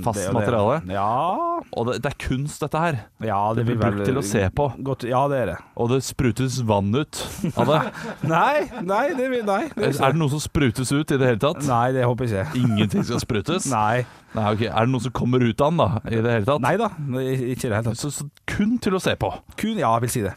[0.03, 0.35] fast det det.
[0.35, 0.81] materiale.
[0.91, 1.07] Ja,
[1.71, 2.99] Og det, det er kunst, dette her.
[3.23, 4.69] ja Det det blir brukt til å se på.
[4.85, 5.57] Godt, ja, det er det.
[5.77, 7.21] Og det sprutes vann ut
[7.55, 7.79] av det.
[8.27, 11.41] Nei, nei, det nei, det er, er det noe som sprutes ut i det hele
[11.43, 11.61] tatt?
[11.67, 12.63] Nei, det håper jeg ikke.
[12.63, 13.69] Ingenting skal sprutes?
[13.73, 14.05] Nei.
[14.37, 14.67] Nei, okay.
[14.71, 16.01] Er det noe som kommer ut av den, da?
[16.07, 16.63] I det hele tatt?
[16.65, 18.01] Nei da, ikke i det hele tatt.
[18.01, 19.31] Så, så kun til å se på?
[19.57, 20.35] Kun, ja, jeg vil si det.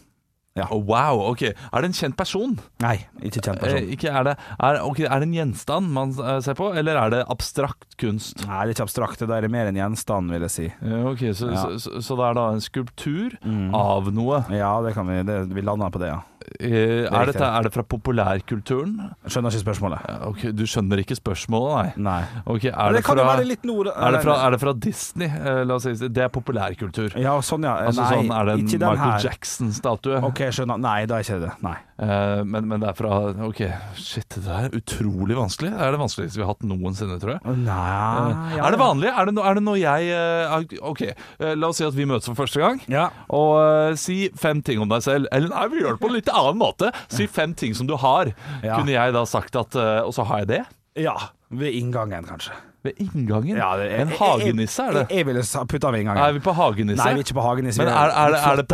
[0.61, 1.45] Å, wow, ok.
[1.55, 2.57] Er det en kjent person?
[2.83, 3.87] Nei, ikke kjent Eh, person.
[3.95, 7.13] ikke er, det, er, okay, er det en gjenstand man eh, ser på, eller er
[7.15, 8.43] det abstrakt kunst?
[8.45, 9.23] Nei, det er ikke abstrakt.
[9.31, 10.67] Da er det mer en gjenstand, vil jeg si.
[10.85, 11.63] Eh, ok, så, Ja.
[11.63, 13.39] så, så, så det er da en skulptur
[13.79, 14.43] av noe.
[14.53, 15.23] Ja, det kan vi.
[15.31, 16.21] Det, vi lander på det, ja.
[16.61, 17.35] Eh, er, riktig.
[17.35, 18.95] dette, er det fra populærkulturen?
[19.25, 20.07] Jeg skjønner ikke spørsmålet.
[20.31, 22.05] Okay, Ok, Du skjønner ikke spørsmålet, nei?
[22.07, 22.43] Nei.
[22.47, 25.29] Okay, er det det, fra, er, det fra, er det fra Disney?
[25.29, 27.17] Eh, la oss si Det er populærkultur.
[27.21, 27.75] Ja, sånn, ja.
[27.91, 29.27] Altså Nei, sånn, Er det en Michael.
[29.27, 30.21] Jackson-statue?
[30.31, 30.81] Ok, skjønner.
[30.81, 31.53] Nei, da er ikke det.
[31.67, 31.77] Nei.
[32.01, 33.59] Uh, men, men det er fra Ok,
[34.01, 35.75] shit, det er utrolig vanskelig.
[35.75, 37.57] Det er det vanskeligste vi har hatt noensinne, tror jeg.
[37.67, 37.89] Nei
[38.31, 39.11] Eh, er det vanlig?
[39.11, 41.03] Er det, no, er det noe jeg uh, Ok,
[41.41, 42.81] la oss si at vi møtes for første gang.
[42.91, 43.09] Ja.
[43.35, 45.29] Og si fem ting om deg selv.
[45.35, 46.91] Eller nei, vi gjør det på litt litt annen måte.
[47.13, 48.33] Si fem ting som du har.
[48.65, 48.79] Ja.
[48.81, 50.63] Kunne jeg da sagt at eh, Og så har jeg det?
[51.01, 51.17] ja.
[51.51, 52.55] Ved inngangen, kanskje.
[52.83, 53.59] Ved inngangen?
[53.61, 55.01] Ja, det- er, en hagenisse, er det?
[55.11, 56.23] Jeg, jeg ville putta ved inngangen.
[56.25, 56.97] Er vi på hagenisse?
[57.05, 57.77] Nei, vi er ikke på hagenisse.
[57.83, 58.69] Men er, er, det- er det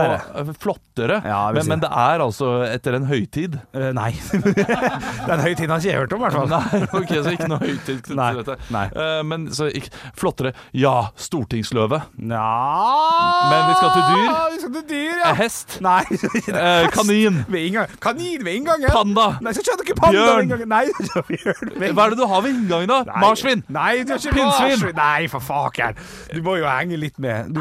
[0.46, 1.16] på flottere.
[1.26, 1.90] Ja, men, si men det.
[1.90, 3.56] er altså etter en høytid?
[3.74, 4.12] Uh, nei.
[5.26, 6.52] Den høytiden har ikke jeg hørt om, i hvert fall.
[6.54, 8.56] Nei, ok, så ikke noe høytid knyttet til dette.
[8.76, 8.84] nei.
[8.94, 10.52] Uh, men så ikke Flottere.
[10.76, 11.98] Ja, stortingsløve.
[12.30, 12.46] Ja
[13.50, 14.30] Men vi skal til dyr.
[14.54, 15.30] Vi skal til dyr, ja.
[15.32, 15.76] Eh, Hest.
[15.84, 16.02] Nei.
[16.12, 17.42] uh, kanin.
[17.50, 17.78] Ved.
[18.02, 18.88] Kanin ved inngangen.
[18.92, 19.26] Panda.
[19.42, 20.36] Nei, jeg skal ikke panda Bjørn.
[20.36, 20.68] ved inngangen.
[20.68, 20.84] Nei,
[21.32, 23.18] bjørn ved Hva er det du har ved inngangen, da?
[23.22, 23.64] Marsvin.
[23.72, 24.94] Nei, du er ikke Pinnsvin.
[24.96, 25.96] Nei, for faken.
[26.34, 27.52] Du må jo henge litt med.
[27.54, 27.60] Du,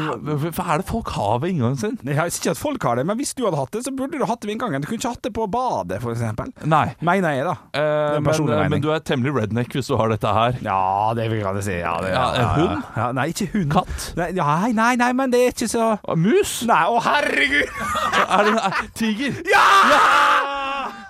[0.50, 1.96] Hva er det folk har ved inngangen sin?
[2.04, 4.20] jeg sier ikke at folk har det, men hvis du hadde hatt det, så burde
[4.20, 4.84] du hatt det ved inngangen.
[4.84, 6.52] Du kunne ikke hatt det på badet, eksempel.
[6.68, 6.86] Nei.
[7.06, 7.56] Mener jeg, da.
[7.76, 8.70] Eh, men, mening.
[8.76, 10.60] men du er temmelig redneck hvis du har dette her.
[10.64, 11.78] Ja, det vil jeg si.
[11.80, 12.82] Ja, det, Ja, en hund?
[12.96, 13.70] Ja, nei, ikke hund.
[13.72, 14.10] Katt?
[14.18, 16.58] Nei, nei, nei, nei, men det er ikke så Mus?
[16.68, 17.68] Nei, å herregud!
[18.36, 19.42] Er det en Tiger?
[19.50, 19.64] Ja!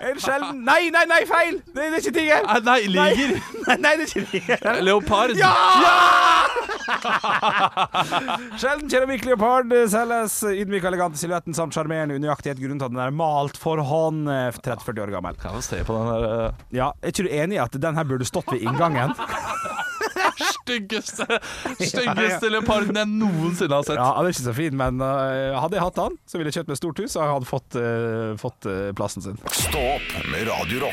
[0.01, 1.61] En sjelden Nei, nei, nei, feil!
[1.65, 2.43] Det, det er ikke tiger.
[2.45, 3.37] Ah, Nei, liger.
[3.67, 4.81] Nei, nei, det er ikke tiger.
[4.85, 5.33] Leopard?
[5.41, 5.53] Ja!
[5.83, 5.97] ja!
[8.61, 13.57] Sjelden keramikkleopard selges ydmyk elegant i silhuetten samt sjarmerende unøyaktighet grunnet at den er malt
[13.61, 14.29] for hånd.
[14.31, 15.41] eh, 30-40 år gammel.
[15.41, 17.99] Kan jo se på den der eh, Ja, Er ikke du enig i at den
[17.99, 19.17] her burde stått ved inngangen?
[20.67, 21.27] styggeste
[21.93, 24.01] Styggeste leoparden jeg noensinne har sett.
[24.01, 26.61] Ja, Han er ikke så fin, men uh, hadde jeg hatt han, så ville jeg
[26.61, 29.41] kjøpt meg stort hus, og hadde fått, uh, fått uh, plassen sin.
[29.55, 30.87] Stå opp med Radio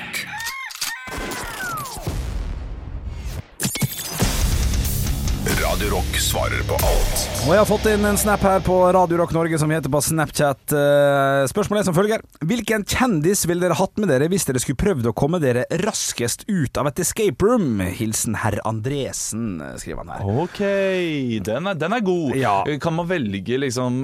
[5.73, 7.21] Radio Rock svarer på alt.
[7.47, 10.01] Og jeg har fått inn en snap her på Radio Rock Norge som heter på
[10.05, 10.69] Snapchat.
[10.69, 12.21] Eh, Spørsmålet er som følger.
[12.45, 16.45] Hvilken kjendis ville dere hatt med dere hvis dere skulle prøvd å komme dere raskest
[16.45, 17.81] ut av et escape room?
[17.97, 20.43] Hilsen herr Andresen, skriver han her.
[20.45, 20.61] Ok,
[21.49, 22.37] den er, den er god.
[22.37, 22.59] Ja.
[22.83, 24.03] Kan man velge liksom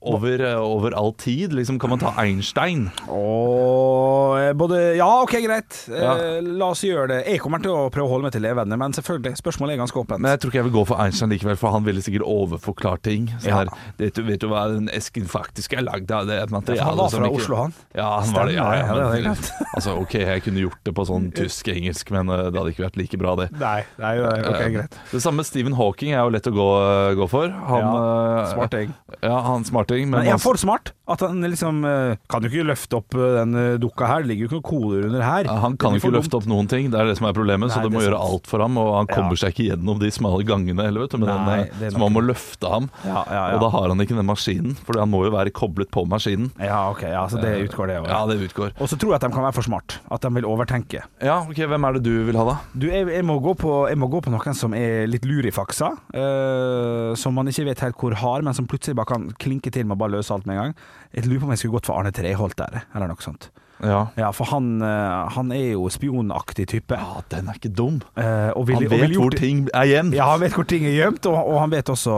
[0.00, 1.54] over, over all tid?
[1.54, 2.88] Liksom, kan man ta Einstein?
[3.06, 5.78] Og eh, både Ja, OK, greit.
[5.88, 6.14] Eh, Ja.
[6.60, 7.18] La oss gjøre det.
[7.26, 9.98] Jeg kommer til å prøve å holde meg til levende, men selvfølgelig, spørsmålet er ganske
[10.00, 10.20] åpent.
[10.20, 13.02] Men jeg tror ikke jeg vil gå for Einstein likevel, for han ville sikkert overforklart
[13.06, 13.28] ting.
[13.44, 13.56] Ja.
[13.64, 16.26] her, vet, du, vet du hva den esken faktisk er lagd av?
[16.28, 17.74] Det er materiale Ja, han var som fra ikke- Oslo, han.
[17.96, 18.54] Ja, han var det.
[18.54, 19.50] Ja, ja, Stemmer, det men, er greit.
[19.76, 22.96] altså, ok, jeg kunne gjort det på sånn tysk-engelsk, men eh, det hadde ikke vært
[23.00, 23.48] like bra, det.
[23.58, 24.98] Nei, nei, OK, Eh, greit.
[25.12, 26.68] Det samme Stephen Hawking er jo lett å gå,
[27.16, 27.48] gå for.
[27.48, 28.94] Han, ja, Smarting.
[29.22, 30.06] Ja, han smarting.
[30.10, 30.92] Men, Men er han han- for smart?
[31.10, 31.82] At han liksom
[32.30, 35.22] Kan jo ikke løfte opp den dukka her, det ligger jo ikke noen koder under
[35.24, 35.48] her.
[35.62, 37.70] Han kan ikke løfte opp noen ting, det er det som er problemet.
[37.70, 39.40] Nei, så du må gjøre alt for ham, og han kommer Ja.
[39.46, 41.18] seg ikke gjennom de smale gangene heller, vet du.
[41.22, 42.90] Men Nei, den, så man må løfte ham.
[43.06, 43.54] Ja, ja, ja.
[43.54, 46.50] Og da har han ikke den maskinen, for han må jo være koblet på maskinen.
[46.58, 48.08] Ja, ok, ja, så det utgår det òg.
[48.10, 48.74] Ja, det utgår.
[48.80, 50.00] Og så tror jeg at de kan være for smart.
[50.10, 51.04] At de vil overtenke.
[51.22, 52.56] Ja, ok, Hvem er det du vil ha, da?
[52.74, 55.92] Du, jeg, jeg, må gå på, jeg må gå på noen som er litt lurifaksa.
[56.12, 59.86] eh, som man ikke vet helt hvor har, men som plutselig bare kan klinke til
[59.86, 60.74] med å bare løse alt med en gang.
[61.14, 63.50] Jeg lurer på om jeg skulle gått for Arne Treholt der, eller noe sånt.
[63.82, 64.06] Ja.
[64.16, 66.96] Ja, for han, eh, han er jo spionaktig type.
[66.98, 68.00] ja, den er ikke dum.
[68.16, 70.14] eh, og vil- Han og vet hvor ting er gjemt.
[70.14, 72.12] Ja, han vet hvor ting er gjemt, og, og han vet også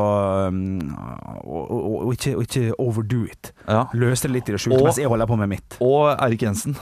[0.49, 0.97] um,
[1.45, 3.53] å ikke, å ikke overdo it.
[3.69, 3.85] Ja.
[3.95, 5.79] Løse det litt i det skjulte mens jeg holder på med mitt.
[5.81, 6.77] Og Erik Jensen.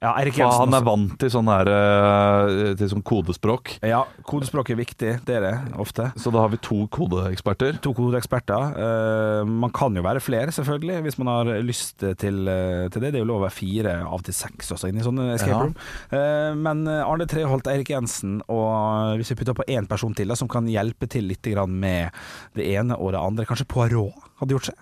[0.00, 3.74] Ja, Erik Jensen han er vant til sånn her, eh, til sånn kodespråk.
[3.84, 6.06] Ja, kodespråk er viktig, det er det ofte.
[6.16, 7.76] Så da har vi to kodeeksperter.
[7.84, 8.78] To kodeeksperter.
[8.80, 13.12] Eh, man kan jo være flere, selvfølgelig, hvis man har lyst til, eh, til det.
[13.12, 15.50] Det er jo lov å være fire, av til seks også, inne i sånne escape
[15.50, 15.60] Ja.
[15.60, 15.76] room.
[16.62, 20.48] Men Arne Treholt, Eirik Jensen og hvis vi putter på én person til da, som
[20.48, 22.10] kan hjelpe til litt med
[22.54, 24.74] det ene og det andre, kanskje Poirot hadde gjort seg?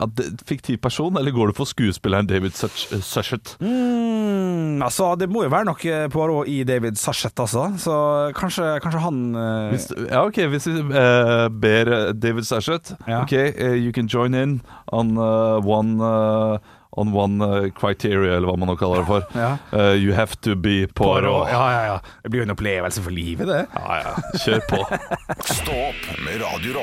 [0.00, 0.08] Ja,
[0.48, 3.04] Fiktiv person, eller går du for skuespilleren David Sushet?
[3.04, 3.56] Suchet?
[3.60, 7.66] Mm, altså, det må jo være noe Poirot i David Sushet, altså.
[7.80, 7.96] Så
[8.38, 9.68] kanskje, kanskje han uh...
[9.74, 13.20] Hvis, ja, ok, hvis vi uh, ber eh, David Sushet Ja.
[13.22, 14.60] Ok, uh, you can join in
[14.92, 16.56] on uh, one uh,
[16.92, 19.24] On one uh, criteria, eller hva man nå kaller det for.
[19.32, 19.54] Ja.
[19.72, 21.48] Uh, you have to be Poirot.
[21.48, 21.96] Ja, ja, ja.
[22.20, 23.64] Det blir jo en opplevelse for livet, det.
[23.72, 24.14] ja, ja.
[24.44, 24.84] Kjør på.
[25.40, 26.82] Stå opp med Radio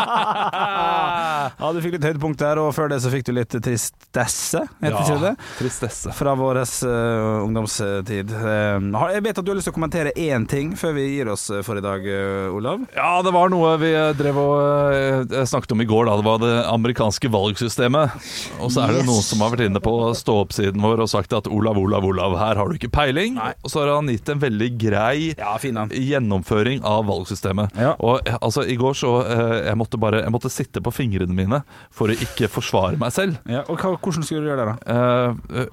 [1.81, 5.19] du fikk litt høydepunkt der, og før det så fikk du litt tristesse, heter ja,
[5.25, 5.33] det?
[5.57, 6.13] Tristesse.
[6.15, 8.31] Fra vår uh, ungdomstid.
[8.31, 11.31] Uh, jeg vet at du har lyst til å kommentere én ting før vi gir
[11.33, 12.85] oss for i dag, uh, Olav.
[12.95, 16.05] Ja, det var noe vi drev og eh, snakket om i går.
[16.05, 18.17] da Det var det amerikanske valgsystemet.
[18.61, 19.07] Og så er det Yes.
[19.07, 22.59] noen som har vært inne på stå-opp-siden vår og sagt at Olav, Olav, Olav, her
[22.59, 23.35] har du ikke peiling.
[23.39, 23.53] Nei.
[23.63, 27.77] Og så har han gitt en veldig grei Ja, gjennomføring av valgsystemet.
[27.79, 27.95] Ja.
[27.99, 31.33] Og eh, altså, i går så eh, jeg måtte bare Jeg måtte sitte på fingrene
[31.35, 31.61] mine
[31.93, 33.39] for å ikke forsvare meg selv.
[33.49, 34.95] Ja, og hva, hvordan skulle du gjøre det, da?
[34.95, 35.65] Eh,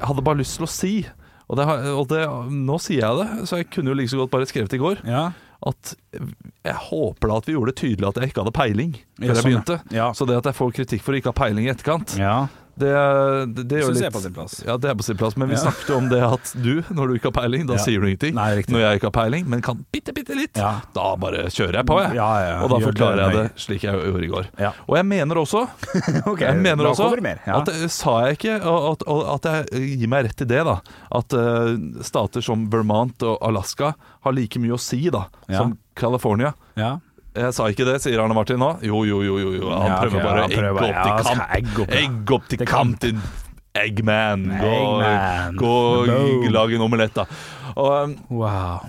[0.00, 0.94] jeg hadde bare lyst til å si
[1.50, 1.64] og, det,
[1.98, 4.76] og det, nå sier jeg det, så jeg kunne jo like så godt bare skrevet
[4.76, 5.24] i går Ja,
[5.66, 9.02] at jeg håper da at vi gjorde det tydelig at jeg ikke hadde peiling Ja,
[9.02, 9.48] før jeg sånn, ja.
[9.50, 9.76] begynte.
[9.92, 10.06] Ja.
[10.16, 12.36] Så det at jeg får kritikk for å ikke ha peiling i etterkant, ja.
[12.80, 12.90] Det,
[13.54, 14.58] det, det litt er på sin plass.
[14.66, 15.36] Ja, det er på sin plass.
[15.40, 15.62] Men vi Ja.
[15.66, 17.82] snakket om det at du, når du ikke har peiling, da Ja.
[17.84, 18.34] sier du ingenting.
[18.34, 18.62] Nei.
[18.66, 20.80] Når jeg ikke har peiling, men kan bitte, bitte litt, Ja.
[20.96, 22.14] da bare kjører jeg på, jeg.
[22.18, 24.46] Ja, ja, Og da forklarer det jeg det slik jeg gjorde i går.
[24.88, 25.62] Og jeg mener også
[26.32, 27.10] okay, jeg mener også
[27.46, 30.78] at sa jeg ikke at, at jeg gir meg rett i det, da.
[31.12, 36.54] At uh, stater som Vermont og Alaska har like mye å si da som California.
[36.76, 36.98] ja.
[37.30, 38.72] Jeg sa ikke det, sier Arne Martin nå.
[38.82, 39.36] Jo, jo, jo.
[39.38, 39.70] jo, jo.
[39.70, 41.54] Han prøver bare å egge opp til han kamp.
[41.54, 41.94] Egg opp.
[42.00, 43.22] Egg opp til kamp, din
[43.80, 44.48] Eggman.
[44.58, 44.72] Gå,
[45.06, 45.56] Eggman.
[45.60, 45.74] gå
[46.10, 47.26] og lag en omelett, da.
[47.76, 48.82] Og, um, Wow.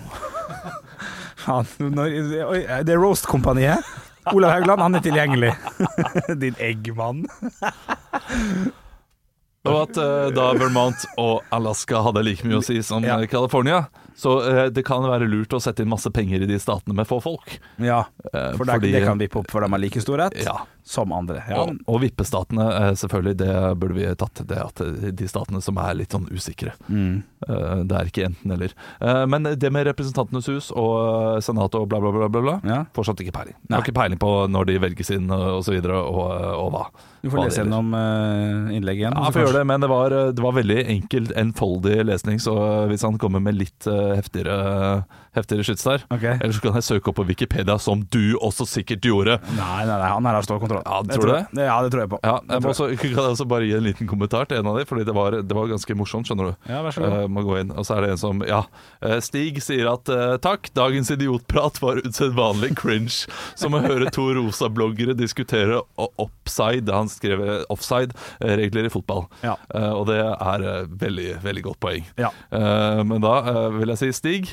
[1.46, 1.66] Han,
[1.98, 3.82] det er Roast-kompaniet.
[4.30, 5.50] Olav Haugland, han er tilgjengelig.
[6.42, 7.24] Din eggmann.
[9.64, 13.20] Og at uh, da Vermont og Alaska hadde like mye å si som Ja.
[13.20, 13.84] eh, California,
[14.18, 17.06] så uh, det kan være lurt å sette inn masse penger i de statene med
[17.06, 17.58] få folk.
[17.78, 20.58] Ja, for det, fordi- det kan vippe opp, for de har like stor rett Ja.
[20.84, 21.42] Som andre.
[21.48, 21.60] Ja.
[21.62, 24.42] Og, og vippestatene, eh, selvfølgelig, det burde vi tatt.
[24.48, 24.82] Det at
[25.14, 26.72] de statene som er litt sånn usikre.
[26.90, 27.22] Mm.
[27.46, 28.74] Eh, Det er ikke enten-eller.
[29.00, 32.80] Eh, Men det med Representantenes hus og Senatet og bla, bla, bla, bla, bla Ja.
[32.94, 33.54] fortsatt ikke peiling.
[33.68, 36.84] Jeg har ikke peiling på når de velges inn og, så videre, og, og hva.
[37.22, 37.94] Du får lese gjennom
[38.74, 39.14] innlegget igjen.
[39.14, 42.40] Ja, og jeg får gjøre det, men det var, det var veldig enkelt, enfoldig lesning,
[42.42, 42.54] så
[42.90, 45.04] hvis han kommer med litt heftigere,
[45.36, 46.24] heftigere skyts der Ok.
[46.34, 49.38] Eller så kan jeg søke opp på Wikipedia, som du også sikkert gjorde.
[49.56, 50.82] Nei, nei, nei, han her har bra.
[50.84, 51.64] Ja, Jeg tror du det?
[51.66, 52.18] Ja, det tror jeg på.
[52.24, 54.78] Ja, jeg må også, kan jeg også bare gi en liten kommentar til en av
[54.78, 56.70] dem, Fordi det var, det var ganske morsomt, skjønner du.
[56.70, 57.16] Ja, vær så god.
[57.16, 58.62] Uh, må gå inn, og så er det en som Ja,
[59.04, 63.28] eh, Stig sier at uh, takk, dagens idiotprat var usedvanlig cringe.
[63.58, 69.26] Som å høre to rosa bloggere diskutere offside, han skrev offside, regler i fotball.
[69.44, 69.56] Ja.
[69.74, 72.06] Uh, og det er veldig, veldig godt poeng.
[72.20, 72.30] Ja.
[72.52, 73.36] Men da
[73.74, 74.52] vil jeg si, Stig,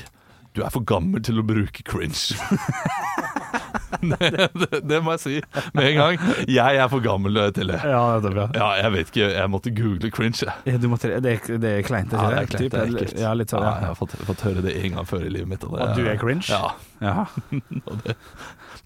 [0.56, 2.34] du er for gammel til å bruke cringe.
[4.00, 5.36] det, det, må jeg si
[5.74, 6.26] med en gang.
[6.48, 7.80] Jeg er for gammel eh, til det.
[7.84, 8.46] Ja, det er bra.
[8.56, 9.30] Ja, jeg vet ikke.
[9.34, 10.46] Jeg måtte google cringe.
[10.66, 13.18] Ja, Du måtte, det, er, det er kleint, Ja, det er kleint, det er ekkelt.
[13.20, 15.50] Ja, litt sånn, Ja, jeg har fått, fått høre det en gang før i livet
[15.50, 15.66] mitt.
[15.66, 16.46] Og det, og du er cringe?
[16.50, 17.26] Ja, ja.
[17.88, 18.16] og det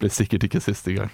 [0.00, 1.12] blir sikkert ikke siste gang.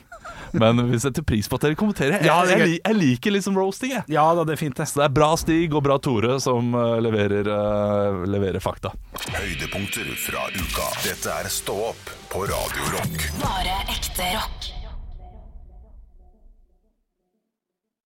[0.53, 2.19] Men vi setter pris på at dere kommenterer.
[2.19, 4.05] Jeg, Ja, jeg, jeg liker liksom roasting, jeg.
[4.13, 4.89] Ja da, det er fint, det.
[4.91, 8.93] Så det er bra Stig og bra Tore som uh, leverer, uh, leverer fakta.
[9.37, 10.91] Høydepunkter fra uka.
[11.07, 13.25] Dette er Stå opp på Radio Rock.
[13.43, 14.80] Bare ekte rock.